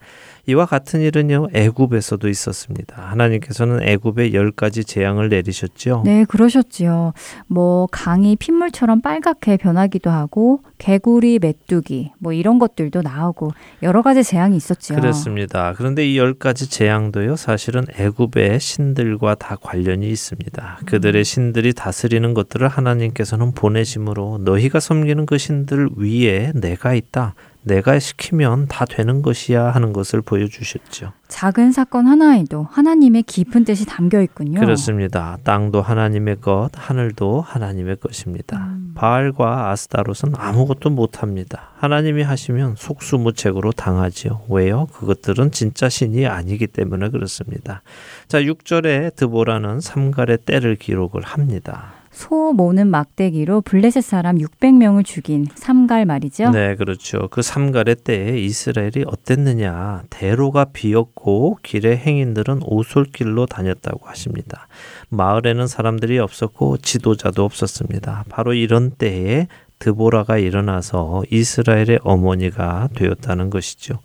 이와 0.48 0.66
같은 0.66 1.00
일은요 1.00 1.48
애굽에서도 1.52 2.28
있었습니다. 2.28 3.02
하나님께서는 3.02 3.82
애굽에 3.82 4.32
열 4.32 4.50
가지 4.52 4.84
재앙을 4.84 5.28
내리셨죠. 5.28 6.02
네, 6.04 6.24
그러셨지요. 6.24 7.12
뭐 7.46 7.86
강이 7.90 8.36
핏물처럼 8.36 9.00
빨갛게 9.00 9.56
변하기도 9.56 10.10
하고 10.10 10.60
개구리, 10.78 11.38
메뚜기 11.40 12.12
뭐 12.18 12.32
이런 12.32 12.58
것들도 12.58 13.02
나오고 13.02 13.52
여러 13.82 14.02
가지 14.02 14.22
재앙이 14.22 14.56
있었지요. 14.56 14.98
그렇습니다. 14.98 15.72
그런데 15.76 16.06
이 16.06 16.16
열 16.16 16.32
가지 16.34 16.70
재앙도요 16.70 17.36
사실은 17.36 17.84
애굽의 17.98 18.58
신들과 18.60 19.34
다 19.34 19.56
관련이 19.60 20.08
있습니다. 20.08 20.78
그들의 20.86 21.24
신들이 21.24 21.72
다스리는 21.74 22.32
것들을 22.34 22.66
하나님께서는 22.68 23.52
보내심으로 23.52 24.38
너희가 24.44 24.80
섬기는 24.80 25.26
그 25.26 25.36
신들 25.38 25.90
위에 25.96 26.52
내가 26.54 26.94
있다. 26.94 27.34
내가 27.66 27.98
시키면 27.98 28.68
다 28.68 28.84
되는 28.84 29.22
것이야 29.22 29.70
하는 29.70 29.92
것을 29.92 30.22
보여주셨죠. 30.22 31.12
작은 31.26 31.72
사건 31.72 32.06
하나에도 32.06 32.68
하나님의 32.70 33.24
깊은 33.24 33.64
뜻이 33.64 33.84
담겨 33.86 34.22
있군요. 34.22 34.60
그렇습니다. 34.60 35.36
땅도 35.42 35.82
하나님의 35.82 36.40
것, 36.40 36.70
하늘도 36.72 37.40
하나님의 37.40 37.96
것입니다. 37.96 38.58
음. 38.58 38.92
바알과 38.94 39.70
아스타롯은 39.70 40.34
아무것도 40.36 40.90
못합니다. 40.90 41.70
하나님이 41.78 42.22
하시면 42.22 42.76
속수무책으로 42.78 43.72
당하지요. 43.72 44.42
왜요? 44.48 44.86
그것들은 44.92 45.50
진짜 45.50 45.88
신이 45.88 46.24
아니기 46.28 46.68
때문에 46.68 47.08
그렇습니다. 47.08 47.82
자, 48.28 48.40
6절에 48.40 49.16
드보라는 49.16 49.80
삼갈의 49.80 50.38
때를 50.46 50.76
기록을 50.76 51.22
합니다. 51.22 51.94
소 52.16 52.54
모는 52.54 52.88
막대기로 52.88 53.60
블레셋 53.60 54.02
사람 54.02 54.38
600명을 54.38 55.04
죽인 55.04 55.46
삼갈 55.54 56.06
말이죠. 56.06 56.48
네, 56.48 56.74
그렇죠. 56.74 57.28
그 57.30 57.42
삼갈의 57.42 57.96
때에 57.96 58.38
이스라엘이 58.38 59.04
어땠느냐. 59.06 60.02
대로가 60.08 60.64
비었고 60.64 61.58
길의 61.62 61.98
행인들은 61.98 62.60
오솔길로 62.64 63.44
다녔다고 63.44 64.06
하십니다. 64.06 64.66
마을에는 65.10 65.66
사람들이 65.66 66.18
없었고 66.18 66.78
지도자도 66.78 67.44
없었습니다. 67.44 68.24
바로 68.30 68.54
이런 68.54 68.92
때에 68.92 69.46
드보라가 69.78 70.38
일어나서 70.38 71.22
이스라엘의 71.30 71.98
어머니가 72.02 72.88
되었다는 72.94 73.50
것이죠. 73.50 73.98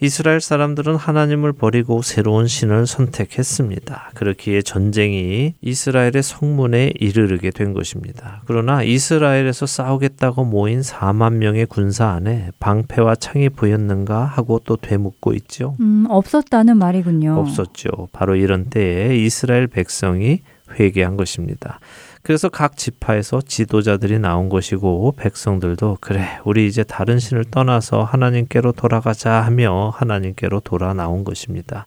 이스라엘 0.00 0.40
사람들은 0.40 0.96
하나님을 0.96 1.52
버리고 1.52 2.02
새로운 2.02 2.46
신을 2.46 2.86
선택했습니다. 2.86 4.10
그렇기에 4.14 4.62
전쟁이 4.62 5.54
이스라엘의 5.62 6.22
성문에 6.22 6.92
이르르게 7.00 7.50
된 7.50 7.72
것입니다. 7.72 8.42
그러나 8.46 8.82
이스라엘에서 8.82 9.64
싸우겠다고 9.66 10.44
모인 10.44 10.80
4만 10.80 11.34
명의 11.34 11.64
군사 11.66 12.08
안에 12.08 12.50
방패와 12.60 13.16
창이 13.16 13.48
보였는가 13.50 14.24
하고 14.24 14.60
또 14.64 14.76
되묻고 14.76 15.32
있죠. 15.34 15.76
음, 15.80 16.06
없었다는 16.08 16.76
말이군요. 16.76 17.38
없었죠. 17.38 18.08
바로 18.12 18.36
이런 18.36 18.66
때에 18.66 19.16
이스라엘 19.16 19.66
백성이 19.66 20.40
회개한 20.78 21.16
것입니다. 21.16 21.80
그래서 22.26 22.48
각 22.48 22.76
지파에서 22.76 23.40
지도자들이 23.40 24.18
나온 24.18 24.48
것이고 24.48 25.14
백성들도 25.16 25.98
그래 26.00 26.40
우리 26.44 26.66
이제 26.66 26.82
다른 26.82 27.20
신을 27.20 27.44
떠나서 27.52 28.02
하나님께로 28.02 28.72
돌아가자 28.72 29.30
하며 29.44 29.90
하나님께로 29.90 30.58
돌아 30.58 30.92
나온 30.92 31.22
것입니다. 31.22 31.86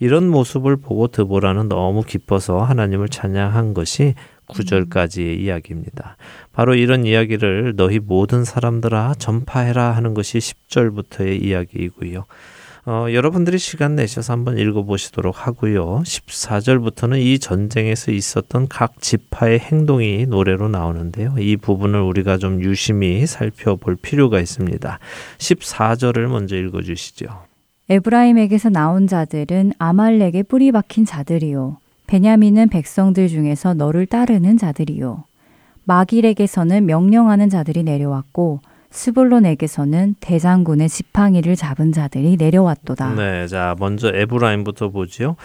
이런 0.00 0.28
모습을 0.28 0.74
보고 0.76 1.06
드보라는 1.06 1.68
너무 1.68 2.02
기뻐서 2.02 2.64
하나님을 2.64 3.10
찬양한 3.10 3.74
것이 3.74 4.14
9절까지의 4.48 5.38
이야기입니다. 5.38 6.16
바로 6.52 6.74
이런 6.74 7.06
이야기를 7.06 7.74
너희 7.76 8.00
모든 8.00 8.42
사람들아 8.42 9.14
전파해라 9.20 9.92
하는 9.92 10.14
것이 10.14 10.38
10절부터의 10.38 11.44
이야기이고요. 11.44 12.24
어, 12.88 13.06
여러분들이 13.12 13.58
시간 13.58 13.96
내셔서 13.96 14.32
한번 14.32 14.58
읽어보시도록 14.58 15.44
하고요. 15.44 16.02
14절부터는 16.04 17.20
이 17.20 17.40
전쟁에서 17.40 18.12
있었던 18.12 18.68
각 18.68 19.00
지파의 19.00 19.58
행동이 19.58 20.26
노래로 20.26 20.68
나오는데요. 20.68 21.34
이 21.36 21.56
부분을 21.56 22.00
우리가 22.00 22.38
좀 22.38 22.62
유심히 22.62 23.26
살펴볼 23.26 23.96
필요가 23.96 24.38
있습니다. 24.38 25.00
14절을 25.38 26.28
먼저 26.28 26.54
읽어주시죠. 26.54 27.26
에브라임에게서 27.88 28.70
나온 28.70 29.08
자들은 29.08 29.72
아말렉에 29.78 30.44
뿌리 30.44 30.70
박힌 30.70 31.04
자들이요. 31.04 31.78
베냐민은 32.06 32.68
백성들 32.68 33.26
중에서 33.26 33.74
너를 33.74 34.06
따르는 34.06 34.58
자들이요. 34.58 35.24
마길에게서는 35.86 36.86
명령하는 36.86 37.50
자들이 37.50 37.82
내려왔고 37.82 38.60
스불론에게서는 38.90 40.16
대장군의 40.20 40.88
지팡이를 40.88 41.56
잡은 41.56 41.92
자들이 41.92 42.36
내려왔도다. 42.36 43.14
네, 43.14 43.46
자 43.46 43.74
먼저 43.78 44.08
에브라임부터 44.14 44.90
보지요. 44.90 45.36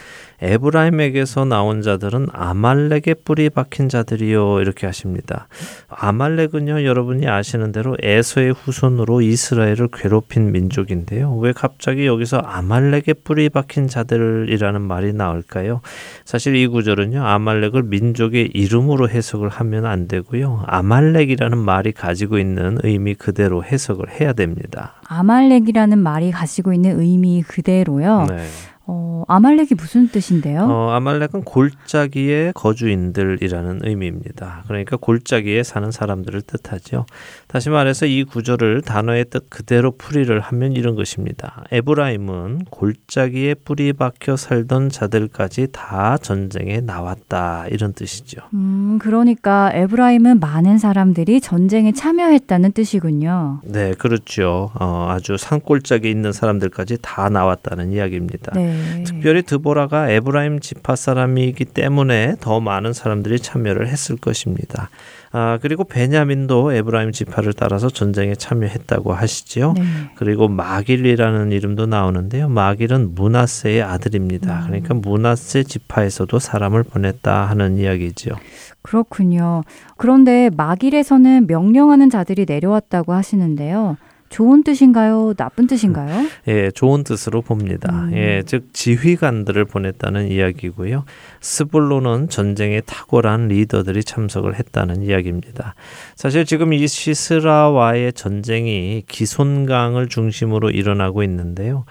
에브라임에게서 0.42 1.46
나온 1.46 1.82
자들은 1.82 2.28
아말렉의 2.32 3.16
뿌리 3.26 3.50
박힌 3.50 3.90
자들이요 3.90 4.62
이렇게 4.62 4.88
하십니다. 4.88 5.48
아말렉은요 5.90 6.84
여러분이 6.84 7.28
아시는 7.28 7.72
대로 7.72 7.96
에서의 8.02 8.54
후손으로 8.54 9.22
이스라엘을 9.22 9.90
괴롭힌 9.92 10.52
민족인데요. 10.52 11.36
왜 11.38 11.52
갑자기 11.52 12.06
여기서 12.06 12.38
아말렉의 12.38 13.16
뿌리 13.24 13.50
박힌 13.50 13.88
자들이라는 13.88 14.82
말이 14.82 15.14
나올까요? 15.14 15.82
사실 16.26 16.56
이 16.56 16.68
구절은요 16.68 17.24
아말렉을 17.24 17.84
민족의 17.84 18.52
이름으로 18.54 19.10
해석을 19.10 19.50
하면 19.50 19.86
안 19.86 20.08
되고요. 20.08 20.64
아말렉이라는 20.68 21.58
말이 21.58 21.92
가지고 21.92 22.38
있는 22.38 22.78
의미 22.84 23.14
그 23.14 23.31
대로 23.32 23.64
해석을 23.64 24.20
해야 24.20 24.34
됩니다. 24.34 24.94
아말렉이라는 25.08 25.98
말이 25.98 26.32
가지고 26.32 26.74
있는 26.74 27.00
의미 27.00 27.44
그대로요. 27.44 28.28
네. 28.30 28.48
어, 28.88 29.24
아말렉이 29.28 29.70
무슨 29.78 30.08
뜻인데요? 30.08 30.64
어, 30.64 30.90
아말렉은 30.92 31.44
골짜기의 31.46 32.54
거주인들이라는 32.54 33.82
의미입니다. 33.84 34.64
그러니까 34.68 34.98
골짜기에 34.98 35.64
사는 35.64 35.92
사람들을 35.92 36.42
뜻하죠. 36.42 37.06
다시 37.48 37.70
말해서 37.70 38.06
이 38.08 38.24
구절을 38.24 38.82
단어의 38.82 39.26
뜻 39.30 39.50
그대로 39.50 39.92
풀이를 39.92 40.40
하면 40.40 40.74
이런 40.74 40.96
것입니다. 40.96 41.64
에브라임은 41.72 42.66
골짜기에 42.70 43.56
뿌리 43.56 43.94
박혀 43.94 44.36
살던 44.36 44.90
자들까지 44.90 45.68
다 45.72 46.18
전쟁에 46.18 46.82
나왔다 46.82 47.68
이런 47.70 47.94
뜻이죠. 47.94 48.42
음, 48.54 48.98
그러니까 49.00 49.72
에브라임은 49.74 50.40
많은 50.40 50.80
사람들이 50.80 51.40
전쟁에 51.40 51.92
참여했다는 51.92 52.72
뜻이군요. 52.72 53.62
네, 53.64 53.94
그렇죠. 53.94 54.72
어, 54.80 55.08
아주 55.10 55.38
산골짜기에 55.38 56.10
있는 56.10 56.32
사람들까지 56.32 56.98
다 57.02 57.30
나왔다는 57.30 57.92
이야기입니다. 57.92 58.54
네. 58.56 58.71
특별히 59.06 59.42
드보라가 59.42 60.10
에브라임 60.10 60.60
지파 60.60 60.96
사람이기 60.96 61.66
때문에 61.66 62.36
더 62.40 62.60
많은 62.60 62.94
사람들이 62.94 63.40
참여를 63.40 63.88
했을 63.88 64.18
것입니다. 64.18 64.90
아, 65.34 65.58
그리고 65.62 65.86
베냐민도 65.86 66.74
에브라임 66.74 67.14
지파를 67.14 67.54
따라서 67.54 67.90
전쟁에 67.90 68.36
참여했다고 68.36 69.14
하시지요. 69.14 69.74
네. 69.74 69.84
그리고 70.16 70.50
마길이라는 70.50 71.54
이름도 71.54 71.86
나오는데요. 71.86 72.50
마길은 72.50 73.16
문하세의 73.16 73.82
아들입니다. 73.82 74.64
그러니까 74.68 74.94
문하세 74.94 75.64
지파에서도 75.64 76.38
사람을 76.38 76.84
보냈다 76.84 77.46
하는 77.46 77.78
이야기지요. 77.78 78.36
그렇군요. 78.82 79.64
그런데 79.96 80.50
마길에서는 80.56 81.48
명령하는 81.48 82.10
자들이 82.10 82.46
내려왔다고 82.48 83.14
하시는데요. 83.14 83.96
좋은 84.32 84.64
뜻인가요? 84.64 85.34
나쁜 85.36 85.68
뜻인가요? 85.68 86.26
예, 86.48 86.72
좋은 86.72 87.04
뜻으로 87.04 87.42
봅니다. 87.42 87.92
음. 87.92 88.14
예, 88.14 88.42
즉 88.46 88.74
지휘관들을 88.74 89.66
보냈다는 89.66 90.32
이야기고요. 90.32 91.04
스불로는 91.42 92.30
전쟁에 92.30 92.82
탁월한 92.82 93.50
리더들이 93.50 94.04
참석을 94.04 94.58
했다는 94.58 95.04
이야기입니다. 95.04 95.76
사실 96.16 96.46
지금 96.46 96.74
이 96.74 96.88
시스라와의 96.88 98.14
전쟁이 98.14 99.04
기손강을 99.08 100.08
중심으로 100.08 100.72
일어나고 100.72 101.24
있는데요. 101.24 101.86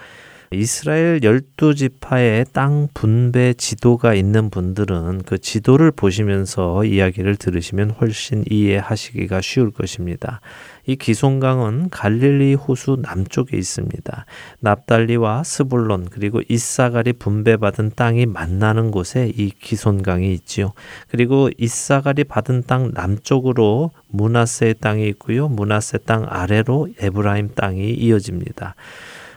이스라엘 0.53 1.23
열두 1.23 1.77
지파의 1.77 2.45
땅 2.53 2.89
분배 2.93 3.55
지도가 3.55 4.15
있는 4.15 4.51
분들은 4.51 5.23
그 5.25 5.39
지도를 5.39 5.93
보시면서 5.93 6.85
이야기를 6.85 7.37
들으시면 7.37 7.93
훨씬 7.93 8.43
이해하시기가 8.51 9.43
쉬울 9.43 9.71
것입니다. 9.71 10.41
이 10.87 10.97
기손강은 10.97 11.91
갈릴리 11.91 12.55
호수 12.55 12.97
남쪽에 13.01 13.57
있습니다. 13.57 14.27
납달리와 14.59 15.45
스불론 15.45 16.09
그리고 16.11 16.43
이사갈이 16.49 17.13
분배받은 17.13 17.93
땅이 17.95 18.27
만나는 18.27 18.91
곳에 18.91 19.31
이 19.33 19.51
기손강이 19.51 20.33
있지요. 20.33 20.73
그리고 21.09 21.49
이사갈이 21.59 22.25
받은 22.25 22.65
땅 22.67 22.91
남쪽으로 22.93 23.93
문하세의 24.09 24.75
땅이 24.81 25.07
있고요. 25.11 25.47
문하세 25.47 25.99
땅 25.99 26.27
아래로 26.29 26.89
에브라임 26.99 27.51
땅이 27.55 27.93
이어집니다. 27.93 28.75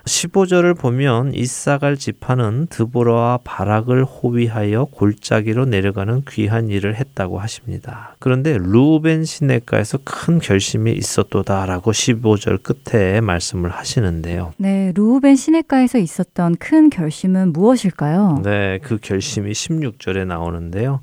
15절을 0.06 0.78
보면 0.78 1.34
이사갈 1.34 1.96
지파는 1.96 2.68
드보라와 2.70 3.40
바락을 3.44 4.04
호위하여 4.04 4.86
골짜기로 4.92 5.66
내려가는 5.66 6.24
귀한 6.30 6.70
일을 6.70 6.96
했다고 6.96 7.40
하십니다. 7.40 8.16
그런데 8.20 8.58
루벤 8.60 9.24
시내가에서 9.24 10.00
큰 10.04 10.40
결심이 10.40 10.92
있었도다라고 10.92 11.92
15절 11.94 12.62
끝에 12.64 13.22
말씀을 13.22 13.70
하시는데요. 13.72 14.54
네, 14.58 14.92
루벤 14.94 15.38
시내가에서 15.38 16.00
있었던 16.00 16.58
큰 16.58 16.90
결심은 16.90 17.54
무엇일까요? 17.54 18.42
네, 18.44 18.80
그 18.84 18.98
결심이 19.02 19.52
16절에 19.52 20.26
나오는데요. 20.26 21.00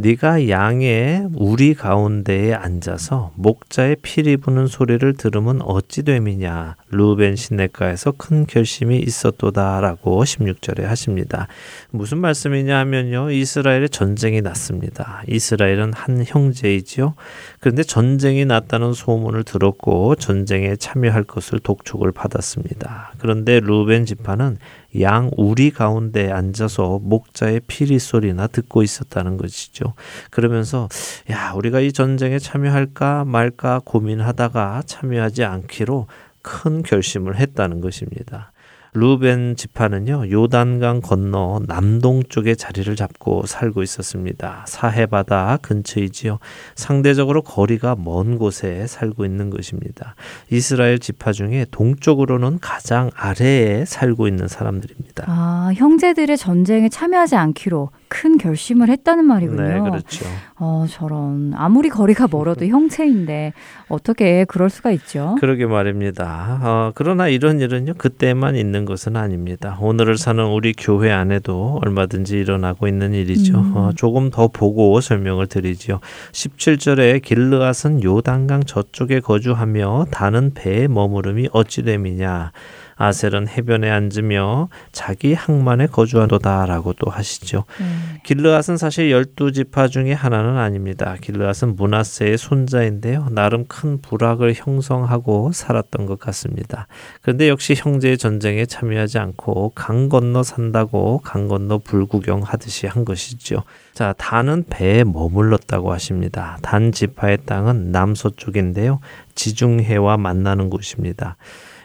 네가 0.00 0.48
양의 0.48 1.28
우리 1.34 1.74
가운데에 1.74 2.54
앉아서 2.54 3.32
목자의 3.34 3.96
피리 4.00 4.38
부는 4.38 4.66
소리를 4.66 5.12
들으면 5.12 5.60
어찌 5.60 6.04
됨이냐 6.04 6.76
루벤 6.88 7.36
시내가에서 7.36 8.12
큰 8.12 8.46
결심이 8.46 8.98
있었도다라고 8.98 10.24
16절에 10.24 10.84
하십니다. 10.84 11.48
무슨 11.90 12.16
말씀이냐 12.16 12.78
하면요. 12.78 13.30
이스라엘에 13.30 13.88
전쟁이 13.88 14.40
났습니다. 14.40 15.22
이스라엘은 15.28 15.92
한 15.92 16.24
형제이지요. 16.26 17.14
그런데 17.60 17.82
전쟁이 17.82 18.46
났다는 18.46 18.94
소문을 18.94 19.44
들었고 19.44 20.14
전쟁에 20.14 20.76
참여할 20.76 21.24
것을 21.24 21.58
독촉을 21.58 22.10
받았습니다. 22.12 23.12
그런데 23.18 23.60
루벤 23.60 24.06
지파는 24.06 24.56
양 24.98 25.30
우리 25.36 25.70
가운데 25.70 26.30
앉아서 26.30 26.98
목자의 27.02 27.60
피리 27.66 27.98
소리나 27.98 28.46
듣고 28.48 28.82
있었다는 28.82 29.36
것이죠. 29.36 29.94
그러면서 30.30 30.88
야 31.30 31.52
우리가 31.54 31.80
이 31.80 31.92
전쟁에 31.92 32.38
참여할까 32.38 33.24
말까 33.24 33.80
고민하다가 33.84 34.82
참여하지 34.86 35.44
않기로 35.44 36.06
큰 36.42 36.82
결심을 36.82 37.36
했다는 37.36 37.80
것입니다. 37.80 38.52
루벤 38.92 39.54
지파는요 39.56 40.30
요단강 40.30 41.00
건너 41.00 41.60
남동쪽에 41.66 42.54
자리를 42.56 42.94
잡고 42.96 43.46
살고 43.46 43.82
있었습니다. 43.82 44.64
사해바다 44.66 45.58
근처이지요. 45.62 46.38
상대적으로 46.74 47.42
거리가 47.42 47.96
먼 47.96 48.36
곳에 48.38 48.86
살고 48.86 49.24
있는 49.24 49.50
것입니다. 49.50 50.14
이스라엘 50.50 50.98
지파 50.98 51.32
중에 51.32 51.66
동쪽으로는 51.70 52.58
가장 52.60 53.10
아래에 53.14 53.84
살고 53.84 54.26
있는 54.26 54.48
사람들입니다. 54.48 55.24
아 55.28 55.70
형제들의 55.74 56.36
전쟁에 56.36 56.88
참여하지 56.88 57.36
않기로 57.36 57.90
큰 58.08 58.38
결심을 58.38 58.88
했다는 58.88 59.24
말이군요. 59.24 59.62
네, 59.62 59.80
그렇죠. 59.80 60.26
어, 60.56 60.84
저런. 60.90 61.52
아무리 61.54 61.88
거리가 61.88 62.26
멀어도 62.28 62.66
형체인데 62.66 63.52
어떻게 63.88 64.44
그럴 64.46 64.68
수가 64.68 64.90
있죠? 64.90 65.36
그러게 65.40 65.64
말입니다. 65.64 66.60
어, 66.60 66.92
그러나 66.96 67.28
이런 67.28 67.60
일은요, 67.60 67.94
그때만 67.96 68.56
있는 68.56 68.79
것은 68.84 69.16
아닙니다. 69.16 69.78
오늘을 69.80 70.16
사는 70.18 70.44
우리 70.44 70.72
교회 70.72 71.10
안에도 71.10 71.80
얼마든지 71.82 72.38
일어나고 72.38 72.88
있는 72.88 73.14
일이죠. 73.14 73.58
음. 73.58 73.76
어, 73.76 73.90
조금 73.94 74.30
더 74.30 74.48
보고 74.48 75.00
설명을 75.00 75.46
드리죠. 75.46 76.00
17절에 76.32 77.22
길르앗은 77.22 78.02
요단강 78.02 78.64
저쪽에 78.64 79.20
거주하며 79.20 80.06
다는 80.10 80.52
배에 80.54 80.88
머무름이 80.88 81.48
어찌 81.52 81.82
됨이냐. 81.82 82.52
아셀은 83.00 83.48
해변에 83.48 83.90
앉으며 83.90 84.68
자기 84.92 85.32
항만에 85.32 85.86
거주하도다라고 85.86 86.92
또 86.98 87.10
하시죠. 87.10 87.64
네. 87.78 87.86
길르앗은 88.24 88.76
사실 88.76 89.10
열두 89.10 89.52
지파 89.52 89.88
중에 89.88 90.12
하나는 90.12 90.58
아닙니다. 90.58 91.16
길르앗은 91.18 91.76
문하세의 91.76 92.36
손자인데요. 92.36 93.28
나름 93.30 93.64
큰 93.66 94.02
부락을 94.02 94.52
형성하고 94.54 95.50
살았던 95.52 96.04
것 96.04 96.20
같습니다. 96.20 96.88
그런데 97.22 97.48
역시 97.48 97.74
형제의 97.74 98.18
전쟁에 98.18 98.66
참여하지 98.66 99.18
않고 99.18 99.72
강 99.74 100.10
건너 100.10 100.42
산다고 100.42 101.22
강 101.24 101.48
건너 101.48 101.78
불구경 101.78 102.42
하듯이 102.42 102.86
한 102.86 103.06
것이죠. 103.06 103.62
자, 103.94 104.12
단은 104.18 104.64
배에 104.68 105.04
머물렀다고 105.04 105.90
하십니다. 105.90 106.58
단 106.60 106.92
지파의 106.92 107.38
땅은 107.46 107.92
남서쪽인데요. 107.92 109.00
지중해와 109.34 110.18
만나는 110.18 110.68
곳입니다. 110.68 111.38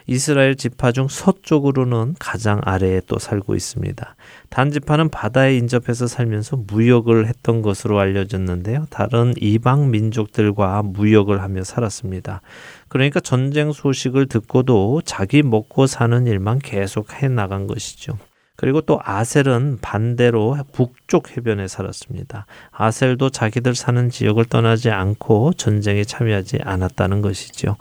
이스라엘 0.06 0.54
지파 0.54 0.92
중 0.92 1.08
서쪽으로는 1.08 2.14
가장 2.18 2.60
아래에 2.64 3.00
또 3.06 3.18
살고 3.18 3.54
있습니다. 3.54 4.14
단 4.48 4.70
지파는 4.70 5.08
바다에 5.08 5.56
인접해서 5.56 6.06
살면서 6.06 6.56
무역을 6.68 7.26
했던 7.26 7.60
것으로 7.62 7.98
알려졌는데요. 7.98 8.86
다른 8.90 9.34
이방 9.36 9.90
민족들과 9.90 10.82
무역을 10.82 11.42
하며 11.42 11.64
살았습니다. 11.64 12.40
그러니까 12.88 13.18
전쟁 13.20 13.72
소식을 13.72 14.26
듣고도 14.26 15.02
자기 15.04 15.42
먹고 15.42 15.86
사는 15.86 16.26
일만 16.26 16.60
계속 16.60 17.22
해 17.22 17.28
나간 17.28 17.66
것이죠. 17.66 18.16
그리고 18.56 18.80
또 18.80 18.98
아셀은 19.02 19.78
반대로 19.82 20.56
북쪽 20.72 21.36
해변에 21.36 21.68
살았습니다. 21.68 22.46
아셀도 22.70 23.28
자기들 23.28 23.74
사는 23.74 24.08
지역을 24.08 24.46
떠나지 24.46 24.90
않고 24.90 25.52
전쟁에 25.54 26.04
참여하지 26.04 26.60
않았다는 26.62 27.20
것이죠. 27.20 27.76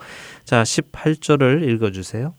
자, 0.46 0.62
18절을 0.62 1.68
읽어 1.68 1.92
주세요. 1.92 2.36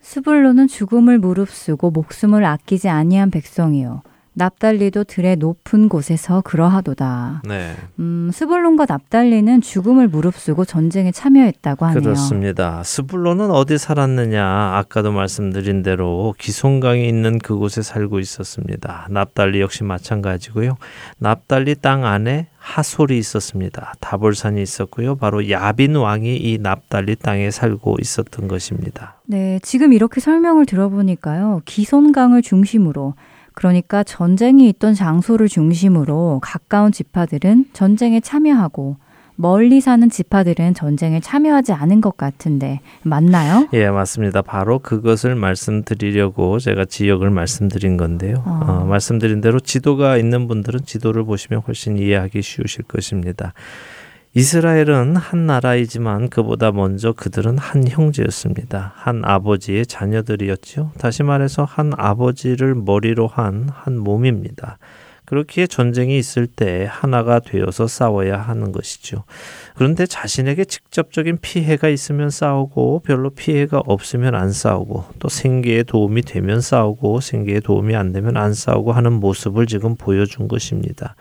스불로는 0.00 0.66
죽음을 0.66 1.18
무릅쓰고 1.18 1.90
목숨을 1.92 2.44
아끼지 2.44 2.88
아니한 2.88 3.30
백성이요. 3.30 4.02
납달리도 4.38 5.04
들의 5.04 5.36
높은 5.36 5.88
곳에서 5.88 6.40
그러하도다. 6.42 7.42
네. 7.46 7.74
음, 7.98 8.30
스불론과 8.32 8.86
납달리는 8.88 9.60
죽음을 9.60 10.08
무릅쓰고 10.08 10.64
전쟁에 10.64 11.10
참여했다고 11.10 11.86
하네요. 11.86 12.00
그렇습니다. 12.00 12.82
스불론은 12.84 13.50
어디 13.50 13.76
살았느냐? 13.76 14.76
아까도 14.76 15.12
말씀드린 15.12 15.82
대로 15.82 16.34
기송강이 16.38 17.06
있는 17.06 17.38
그곳에 17.38 17.82
살고 17.82 18.20
있었습니다. 18.20 19.08
납달리 19.10 19.60
역시 19.60 19.82
마찬가지고요. 19.82 20.78
납달리 21.18 21.74
땅 21.74 22.06
안에 22.06 22.46
하솔이 22.58 23.16
있었습니다. 23.18 23.94
다볼산이 24.00 24.62
있었고요. 24.62 25.16
바로 25.16 25.48
야빈 25.50 25.96
왕이 25.96 26.36
이 26.36 26.58
납달리 26.60 27.16
땅에 27.16 27.50
살고 27.50 27.96
있었던 28.00 28.46
것입니다. 28.46 29.20
네, 29.26 29.58
지금 29.62 29.92
이렇게 29.92 30.20
설명을 30.20 30.66
들어보니까요. 30.66 31.62
기손강을 31.64 32.42
중심으로 32.42 33.14
그러니까 33.58 34.04
전쟁이 34.04 34.68
있던 34.68 34.94
장소를 34.94 35.48
중심으로 35.48 36.38
가까운 36.40 36.92
지파들은 36.92 37.70
전쟁에 37.72 38.20
참여하고 38.20 38.98
멀리 39.34 39.80
사는 39.80 40.08
지파들은 40.08 40.74
전쟁에 40.74 41.18
참여하지 41.18 41.72
않은 41.72 42.00
것 42.00 42.16
같은데 42.16 42.80
맞나요? 43.02 43.68
예, 43.72 43.90
맞습니다. 43.90 44.42
바로 44.42 44.78
그것을 44.78 45.34
말씀드리려고 45.34 46.60
제가 46.60 46.84
지역을 46.84 47.30
말씀드린 47.30 47.96
건데요. 47.96 48.44
어. 48.46 48.60
어, 48.64 48.84
말씀드린 48.84 49.40
대로 49.40 49.58
지도가 49.58 50.18
있는 50.18 50.46
분들은 50.46 50.82
지도를 50.84 51.24
보시면 51.24 51.62
훨씬 51.66 51.98
이해하기 51.98 52.40
쉬우실 52.40 52.84
것입니다. 52.84 53.54
이스라엘은 54.38 55.16
한 55.16 55.46
나라이지만 55.46 56.28
그보다 56.28 56.70
먼저 56.70 57.12
그들은 57.12 57.58
한 57.58 57.88
형제였습니다. 57.88 58.92
한 58.94 59.24
아버지의 59.24 59.84
자녀들이었죠. 59.84 60.92
다시 60.96 61.24
말해서 61.24 61.64
한 61.64 61.90
아버지를 61.96 62.76
머리로 62.76 63.26
한 63.26 63.68
한 63.68 63.98
몸입니다. 63.98 64.78
그렇기에 65.24 65.66
전쟁이 65.66 66.16
있을 66.18 66.46
때 66.46 66.86
하나가 66.88 67.40
되어서 67.40 67.88
싸워야 67.88 68.40
하는 68.40 68.70
것이죠. 68.70 69.24
그런데 69.74 70.06
자신에게 70.06 70.64
직접적인 70.64 71.38
피해가 71.42 71.88
있으면 71.88 72.30
싸우고 72.30 73.02
별로 73.04 73.30
피해가 73.30 73.82
없으면 73.86 74.36
안 74.36 74.52
싸우고 74.52 75.04
또 75.18 75.28
생계에 75.28 75.82
도움이 75.82 76.22
되면 76.22 76.60
싸우고 76.60 77.20
생계에 77.20 77.58
도움이 77.58 77.96
안 77.96 78.12
되면 78.12 78.36
안 78.36 78.54
싸우고 78.54 78.92
하는 78.92 79.14
모습을 79.14 79.66
지금 79.66 79.96
보여준 79.96 80.46
것입니다. 80.46 81.16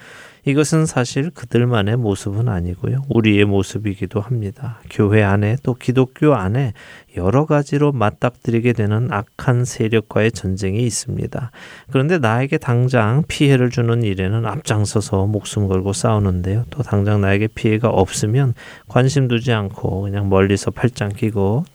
이것은 0.47 0.85
사실 0.85 1.29
그들만의 1.29 1.97
모습은 1.97 2.47
아니고요. 2.47 3.03
우리의 3.09 3.43
모습이기도 3.43 4.21
합니다. 4.21 4.79
교회 4.89 5.21
안에 5.21 5.57
또 5.61 5.73
기독교 5.73 6.35
안에 6.35 6.71
여러 7.17 7.45
가지로 7.45 7.91
맞닥뜨리게 7.91 8.71
되는 8.71 9.11
악한 9.11 9.65
세력과의 9.65 10.31
전쟁이 10.31 10.83
있습니다. 10.85 11.51
그런데 11.91 12.17
나에게 12.17 12.59
당장 12.59 13.23
피해를 13.27 13.71
주는 13.71 14.03
일에는 14.03 14.45
앞장서서 14.45 15.25
목숨 15.25 15.67
걸고 15.67 15.91
싸우는데요. 15.91 16.63
또 16.69 16.81
당장 16.81 17.19
나에게 17.19 17.47
피해가 17.47 17.89
없으면 17.89 18.53
관심 18.87 19.27
두지 19.27 19.51
않고 19.51 20.03
그냥 20.03 20.29
멀리서 20.29 20.71
팔짱 20.71 21.09
끼고 21.09 21.65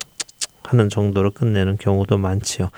하는 0.65 0.89
정도로 0.89 1.31
끝내는 1.31 1.77
경우도 1.79 2.19
많지요. 2.19 2.71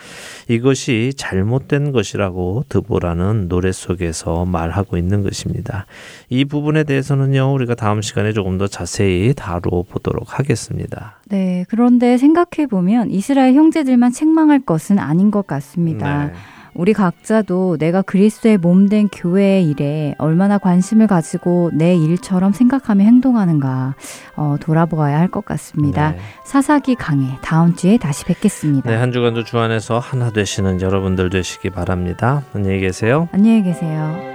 이것이 0.49 1.13
잘못된 1.17 1.93
것이라고 1.93 2.65
드보라는 2.69 3.49
노래 3.49 3.73
속에서 3.73 4.45
말하고 4.45 4.97
있는 4.97 5.23
것입니다. 5.23 5.87
이 6.29 6.45
부분에 6.45 6.85
대해서는요, 6.85 7.53
우리가 7.53 7.75
다음 7.75 8.03
시간에 8.03 8.33
조금 8.33 8.59
더 8.59 8.67
자세히 8.67 9.35
다뤄보도록 9.35 10.39
하겠습니다. 10.39 11.21
네, 11.27 11.65
그런데 11.69 12.19
생각해 12.19 12.67
보면 12.69 13.11
이스라엘 13.11 13.55
형제들만 13.55 14.13
책망할 14.13 14.61
것은 14.61 14.99
아닌 14.99 15.31
것 15.31 15.47
같습니다. 15.47 16.27
네. 16.27 16.33
우리 16.75 16.93
각자도 16.93 17.77
내가 17.79 18.03
그리스도의 18.03 18.59
몸된 18.59 19.09
교회의 19.13 19.69
일에 19.69 20.15
얼마나 20.19 20.59
관심을 20.59 21.07
가지고 21.07 21.71
내 21.73 21.95
일처럼 21.95 22.53
생각하며 22.53 23.05
행동하는가 23.05 23.95
어, 24.37 24.57
돌아보아야 24.61 25.19
할 25.19 25.29
것 25.29 25.45
같습니다. 25.45 26.13
네. 26.13 26.19
사사기 26.45 26.95
강해 26.95 27.39
다음 27.43 27.75
주에 27.75 27.97
다시 27.97 28.25
뵙겠습니다. 28.25 28.91
네, 28.91 28.97
한 28.97 29.11
주간도 29.11 29.43
주 29.45 29.59
안에서 29.59 29.99
하나 29.99 30.31
되시는 30.31 30.81
여러분들 30.81 31.31
되시기 31.31 31.71
바랍니다. 31.71 32.43
안녕히 32.55 32.81
계세요. 32.81 33.29
안녕히 33.33 33.63
계세요. 33.63 34.34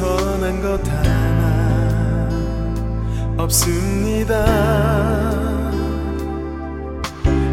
선한 0.00 0.62
것 0.62 0.80
하나 0.88 2.28
없습니다. 3.36 4.46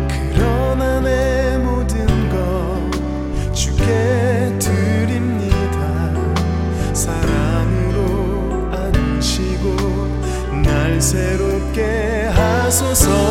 그러나 0.07 1.01
내 1.01 1.57
모든 1.57 2.07
것 2.29 3.53
주께 3.53 4.55
드립니다. 4.59 6.13
사랑으로 6.93 8.71
안시고 8.71 9.75
날 10.63 11.01
새롭게 11.01 12.29
하소서. 12.33 13.26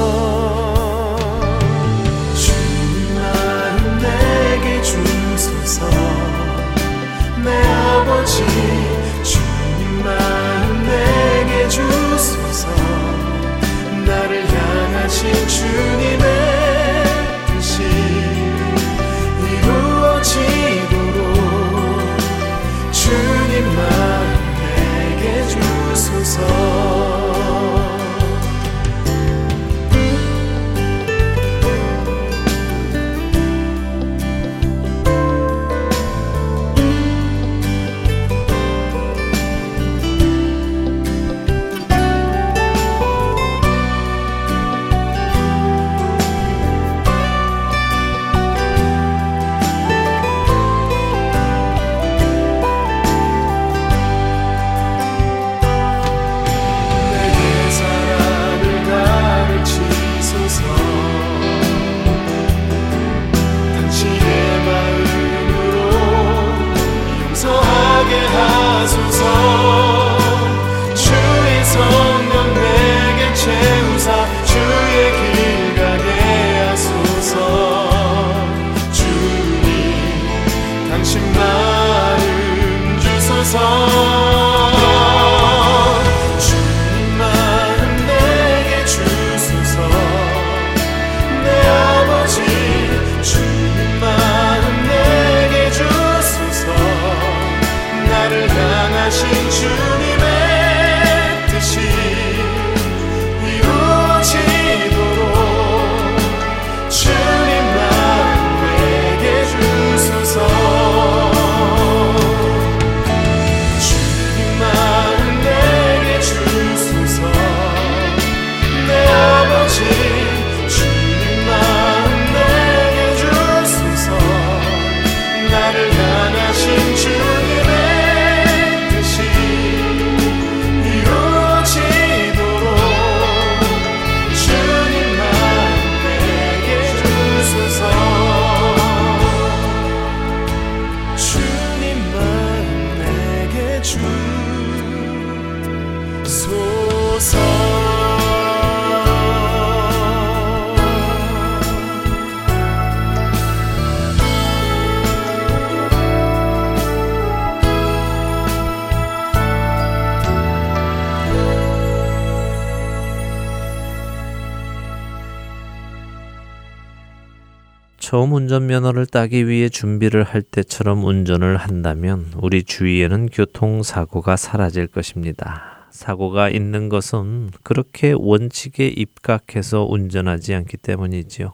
처음 168.17 168.33
운전면허를 168.33 169.05
따기 169.05 169.47
위해 169.47 169.69
준비를 169.69 170.23
할 170.23 170.41
때처럼 170.41 171.05
운전을 171.05 171.59
한다면 171.59 172.33
우리 172.41 172.65
주위에는 172.65 173.27
교통사고가 173.27 174.37
사라질 174.37 174.87
것입니다. 174.87 175.87
사고가 175.91 176.49
있는 176.49 176.89
것은 176.89 177.51
그렇게 177.63 178.15
원칙에 178.17 178.87
입각해서 178.87 179.85
운전하지 179.85 180.55
않기 180.55 180.79
때문이지요. 180.79 181.53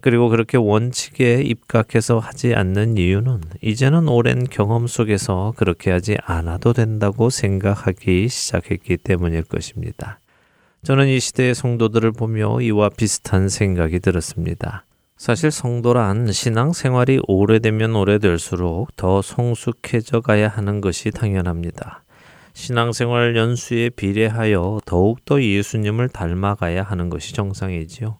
그리고 0.00 0.28
그렇게 0.28 0.58
원칙에 0.58 1.42
입각해서 1.42 2.20
하지 2.20 2.54
않는 2.54 2.96
이유는 2.96 3.40
이제는 3.60 4.06
오랜 4.06 4.44
경험 4.44 4.86
속에서 4.86 5.54
그렇게 5.56 5.90
하지 5.90 6.16
않아도 6.22 6.72
된다고 6.72 7.30
생각하기 7.30 8.28
시작했기 8.28 8.96
때문일 8.98 9.42
것입니다. 9.42 10.20
저는 10.84 11.08
이 11.08 11.18
시대의 11.18 11.56
성도들을 11.56 12.12
보며 12.12 12.60
이와 12.60 12.90
비슷한 12.90 13.48
생각이 13.48 13.98
들었습니다. 13.98 14.84
사실 15.20 15.50
성도란 15.50 16.32
신앙 16.32 16.72
생활이 16.72 17.20
오래되면 17.28 17.94
오래될수록 17.94 18.96
더 18.96 19.20
성숙해져 19.20 20.22
가야 20.22 20.48
하는 20.48 20.80
것이 20.80 21.10
당연합니다. 21.10 22.04
신앙생활 22.54 23.36
연수에 23.36 23.90
비례하여 23.90 24.80
더욱더 24.86 25.42
예수님을 25.42 26.08
닮아가야 26.08 26.82
하는 26.82 27.10
것이 27.10 27.34
정상이지요. 27.34 28.16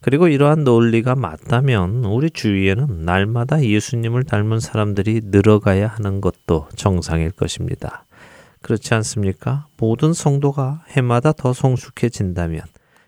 그리고 0.00 0.28
이러한 0.28 0.62
논리가 0.62 1.16
맞다면 1.16 2.04
우리 2.04 2.30
주위에는 2.30 3.04
날마다 3.04 3.60
예수님을 3.60 4.22
닮은 4.22 4.60
사람들이 4.60 5.22
늘어가야 5.24 5.88
하는 5.88 6.20
것도 6.20 6.68
정상일 6.76 7.32
것입니다. 7.32 8.04
그렇지 8.62 8.94
않습니까? 8.94 9.66
모든 9.76 10.12
성도가 10.12 10.84
해마다 10.90 11.32
더 11.32 11.52
성숙해진다면, 11.52 12.62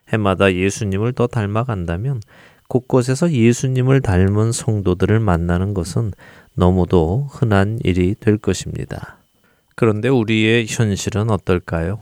해마다 0.09 0.53
예수님을 0.53 1.13
더 1.13 1.29
닮아간다면 1.29 2.21
곳곳에서 2.69 3.31
예수님을 3.31 4.01
닮은 4.01 4.53
성도들을 4.53 5.21
만나는 5.21 5.75
것은 5.75 6.13
너무도 6.55 7.29
흔한 7.31 7.79
일이 7.85 8.15
될 8.19 8.39
것입니다. 8.39 9.19
그런데 9.75 10.09
우리의 10.09 10.67
현실은 10.69 11.31
어떨까요? 11.31 12.01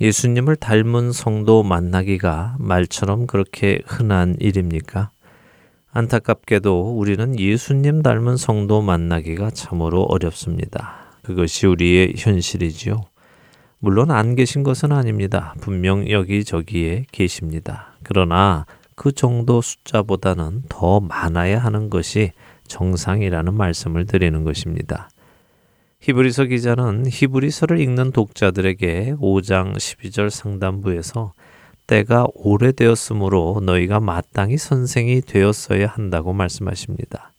예수님을 0.00 0.56
닮은 0.56 1.12
성도 1.12 1.62
만나기가 1.62 2.56
말처럼 2.58 3.26
그렇게 3.26 3.80
흔한 3.86 4.36
일입니까? 4.38 5.10
안타깝게도 5.90 6.98
우리는 6.98 7.38
예수님 7.40 8.02
닮은 8.02 8.36
성도 8.36 8.82
만나기가 8.82 9.48
참으로 9.50 10.02
어렵습니다. 10.02 11.06
그것이 11.22 11.66
우리의 11.66 12.14
현실이지요. 12.18 13.00
물론 13.78 14.10
안 14.10 14.34
계신 14.34 14.62
것은 14.62 14.92
아닙니다. 14.92 15.54
분명 15.62 16.10
여기저기에 16.10 17.06
계십니다. 17.10 17.94
그러나 18.02 18.66
그 18.96 19.12
정도 19.12 19.60
숫자보다는 19.60 20.62
더 20.68 21.00
많아야 21.00 21.58
하는 21.58 21.90
것이 21.90 22.32
정상이라는 22.66 23.54
말씀을 23.54 24.06
드리는 24.06 24.42
것입니다. 24.42 25.10
히브리서 26.00 26.44
기자는 26.44 27.04
히브리서를 27.08 27.80
읽는 27.80 28.12
독자들에게 28.12 29.16
5장 29.20 29.74
12절 29.76 30.30
상단부에서 30.30 31.34
때가 31.86 32.26
오래되었으므로 32.34 33.60
너희가 33.62 34.00
마땅히 34.00 34.56
선생이 34.56 35.20
되었어야 35.20 35.86
한다고 35.86 36.32
말씀하십니다. 36.32 37.32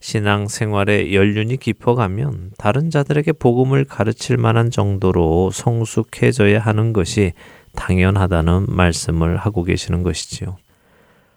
신앙 0.00 0.48
생활에 0.48 1.12
연륜이 1.14 1.56
깊어가면 1.56 2.52
다른 2.58 2.90
자들에게 2.90 3.32
복음을 3.32 3.84
가르칠 3.84 4.36
만한 4.36 4.70
정도로 4.70 5.50
성숙해져야 5.50 6.60
하는 6.60 6.92
것이 6.92 7.32
당연하다는 7.74 8.66
말씀을 8.68 9.36
하고 9.36 9.62
계시는 9.62 10.02
것이지요. 10.02 10.56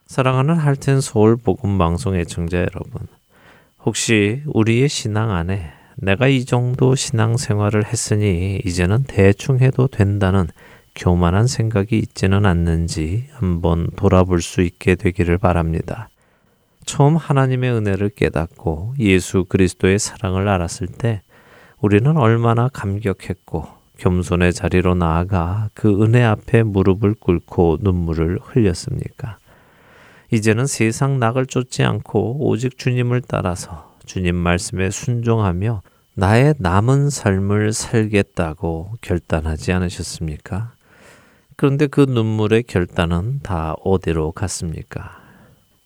사랑하는 0.09 0.55
할텐 0.55 1.01
서울 1.01 1.37
복음 1.37 1.77
방송 1.77 2.15
애청자 2.15 2.57
여러분, 2.57 3.05
혹시 3.85 4.41
우리의 4.47 4.89
신앙 4.89 5.29
안에 5.29 5.71
내가 5.97 6.27
이 6.27 6.45
정도 6.45 6.95
신앙 6.95 7.37
생활을 7.37 7.85
했으니 7.85 8.59
이제는 8.65 9.03
대충 9.03 9.59
해도 9.59 9.85
된다는 9.85 10.47
교만한 10.95 11.45
생각이 11.45 11.95
있지는 11.99 12.47
않는지 12.47 13.27
한번 13.33 13.91
돌아볼 13.95 14.41
수 14.41 14.61
있게 14.61 14.95
되기를 14.95 15.37
바랍니다. 15.37 16.09
처음 16.85 17.15
하나님의 17.15 17.71
은혜를 17.71 18.09
깨닫고 18.09 18.95
예수 18.97 19.45
그리스도의 19.45 19.99
사랑을 19.99 20.47
알았을 20.47 20.87
때 20.87 21.21
우리는 21.81 22.17
얼마나 22.17 22.67
감격했고 22.67 23.67
겸손의 23.97 24.53
자리로 24.53 24.95
나아가 24.95 25.69
그 25.75 26.01
은혜 26.01 26.23
앞에 26.23 26.63
무릎을 26.63 27.13
꿇고 27.19 27.77
눈물을 27.81 28.39
흘렸습니까? 28.41 29.37
이제는 30.31 30.67
세상 30.67 31.19
낙을 31.19 31.47
쫓지 31.47 31.83
않고 31.83 32.47
오직 32.47 32.77
주님을 32.77 33.21
따라서 33.27 33.95
주님 34.05 34.35
말씀에 34.35 34.91
순종하며 34.91 35.81
나의 36.13 36.55
남은 36.59 37.09
삶을 37.09 37.73
살겠다고 37.73 38.93
결단하지 39.01 39.71
않으셨습니까? 39.71 40.73
그런데 41.55 41.87
그 41.87 42.01
눈물의 42.01 42.63
결단은 42.63 43.39
다 43.41 43.75
어디로 43.83 44.31
갔습니까? 44.33 45.19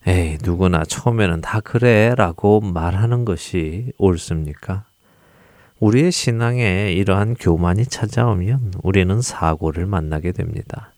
에이, 0.06 0.38
누구나 0.44 0.84
처음에는 0.84 1.42
다 1.42 1.62
그래 1.62 2.14
라고 2.16 2.60
말하는 2.62 3.26
것이 3.26 3.94
옳습니까? 3.98 4.86
우리의 5.80 6.12
신앙에 6.12 6.92
이러한 6.94 7.36
교만이 7.36 7.86
찾아오면 7.86 8.74
우리는 8.84 9.22
사고를 9.22 9.86
만나게 9.86 10.32
됩니다. 10.32 10.93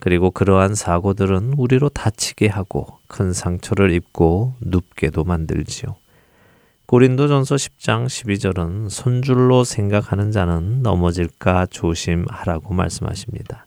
그리고 0.00 0.30
그러한 0.30 0.74
사고들은 0.74 1.54
우리로 1.56 1.88
다치게 1.88 2.48
하고 2.48 2.98
큰 3.06 3.32
상처를 3.32 3.92
입고 3.92 4.54
눕게도 4.60 5.24
만들지요. 5.24 5.96
고린도전서 6.86 7.54
10장 7.54 8.06
12절은 8.06 8.90
손줄로 8.90 9.64
생각하는 9.64 10.30
자는 10.30 10.82
넘어질까 10.82 11.66
조심하라고 11.66 12.74
말씀하십니다. 12.74 13.66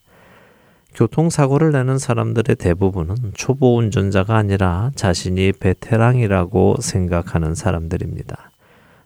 교통사고를 0.94 1.72
내는 1.72 1.98
사람들의 1.98 2.56
대부분은 2.56 3.34
초보 3.36 3.78
운전자가 3.78 4.36
아니라 4.36 4.92
자신이 4.96 5.54
베테랑이라고 5.54 6.78
생각하는 6.80 7.54
사람들입니다. 7.56 8.52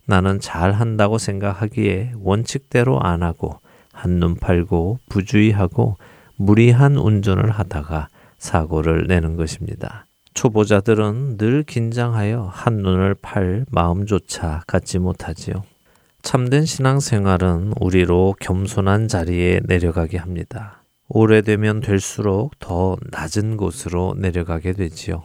나는 0.06 0.40
잘 0.40 0.72
한다고 0.72 1.18
생각하기에 1.18 2.14
원칙대로 2.20 3.02
안 3.02 3.24
하고 3.24 3.60
한눈 3.94 4.36
팔고 4.36 5.00
부주의하고 5.10 5.98
무리한 6.42 6.98
운전을 6.98 7.52
하다가 7.52 8.08
사고를 8.40 9.06
내는 9.06 9.36
것입니다. 9.36 10.08
초보자들은 10.34 11.38
늘 11.38 11.62
긴장하여 11.62 12.50
한눈을 12.52 13.16
팔 13.22 13.66
마음조차 13.70 14.64
갖지 14.66 14.98
못하지요. 14.98 15.64
참된 16.24 16.66
신앙생활은 16.66 17.74
우리로 17.80 18.36
겸손한 18.40 19.08
자리에 19.08 19.62
내려가게 19.66 20.18
합니다. 20.18 20.84
오래되면 21.10 21.82
될수록 21.82 22.58
더 22.58 22.98
낮은 23.12 23.58
곳으로 23.58 24.16
내려가게 24.18 24.74
되지요. 24.74 25.24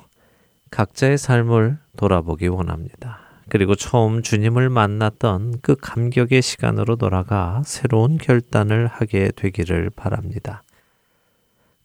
각자의 0.71 1.17
삶을 1.17 1.79
돌아보기 1.97 2.49
원합니다. 2.49 3.21
그리고 3.49 3.75
처음 3.75 4.21
주님을 4.23 4.69
만났던 4.69 5.61
그 5.62 5.77
감격의 5.77 6.43
시간으로 6.43 6.97
돌아가 6.97 7.62
새로운 7.64 8.19
결단을 8.19 8.87
하게 8.87 9.31
되기를 9.35 9.91
바랍니다. 9.91 10.62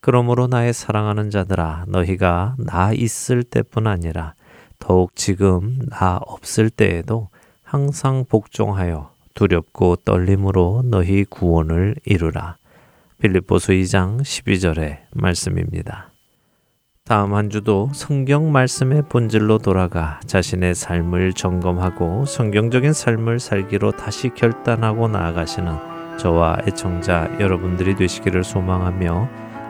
그러므로 0.01 0.47
나의 0.47 0.73
사랑하는 0.73 1.29
자들아 1.29 1.85
너희가 1.87 2.55
나 2.57 2.91
있을 2.91 3.43
때뿐 3.43 3.85
아니라 3.85 4.33
더욱 4.79 5.15
지금 5.15 5.77
나 5.89 6.19
없을 6.25 6.71
때에도 6.71 7.29
항상 7.63 8.25
복종하여 8.27 9.11
두렵고 9.35 9.97
떨림으로 9.97 10.81
너희 10.85 11.23
구원을 11.23 11.95
이루라. 12.03 12.57
빌립보서 13.19 13.73
2장 13.73 14.21
12절의 14.21 15.01
말씀입니다. 15.13 16.11
다음 17.05 17.35
한 17.35 17.49
주도 17.49 17.89
성경 17.93 18.51
말씀의 18.51 19.03
본질로 19.07 19.59
돌아가 19.59 20.19
자신의 20.25 20.73
삶을 20.75 21.33
점검하고 21.33 22.25
성경적인 22.25 22.93
삶을 22.93 23.39
살기로 23.39 23.91
다시 23.91 24.29
결단하고 24.29 25.07
나아가시는 25.07 26.17
저와 26.17 26.57
애청자 26.67 27.29
여러분들이 27.39 27.95
되시기를 27.95 28.43
소망하며 28.43 29.40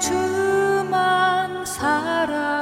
주만 0.00 1.64
사랑 1.64 2.59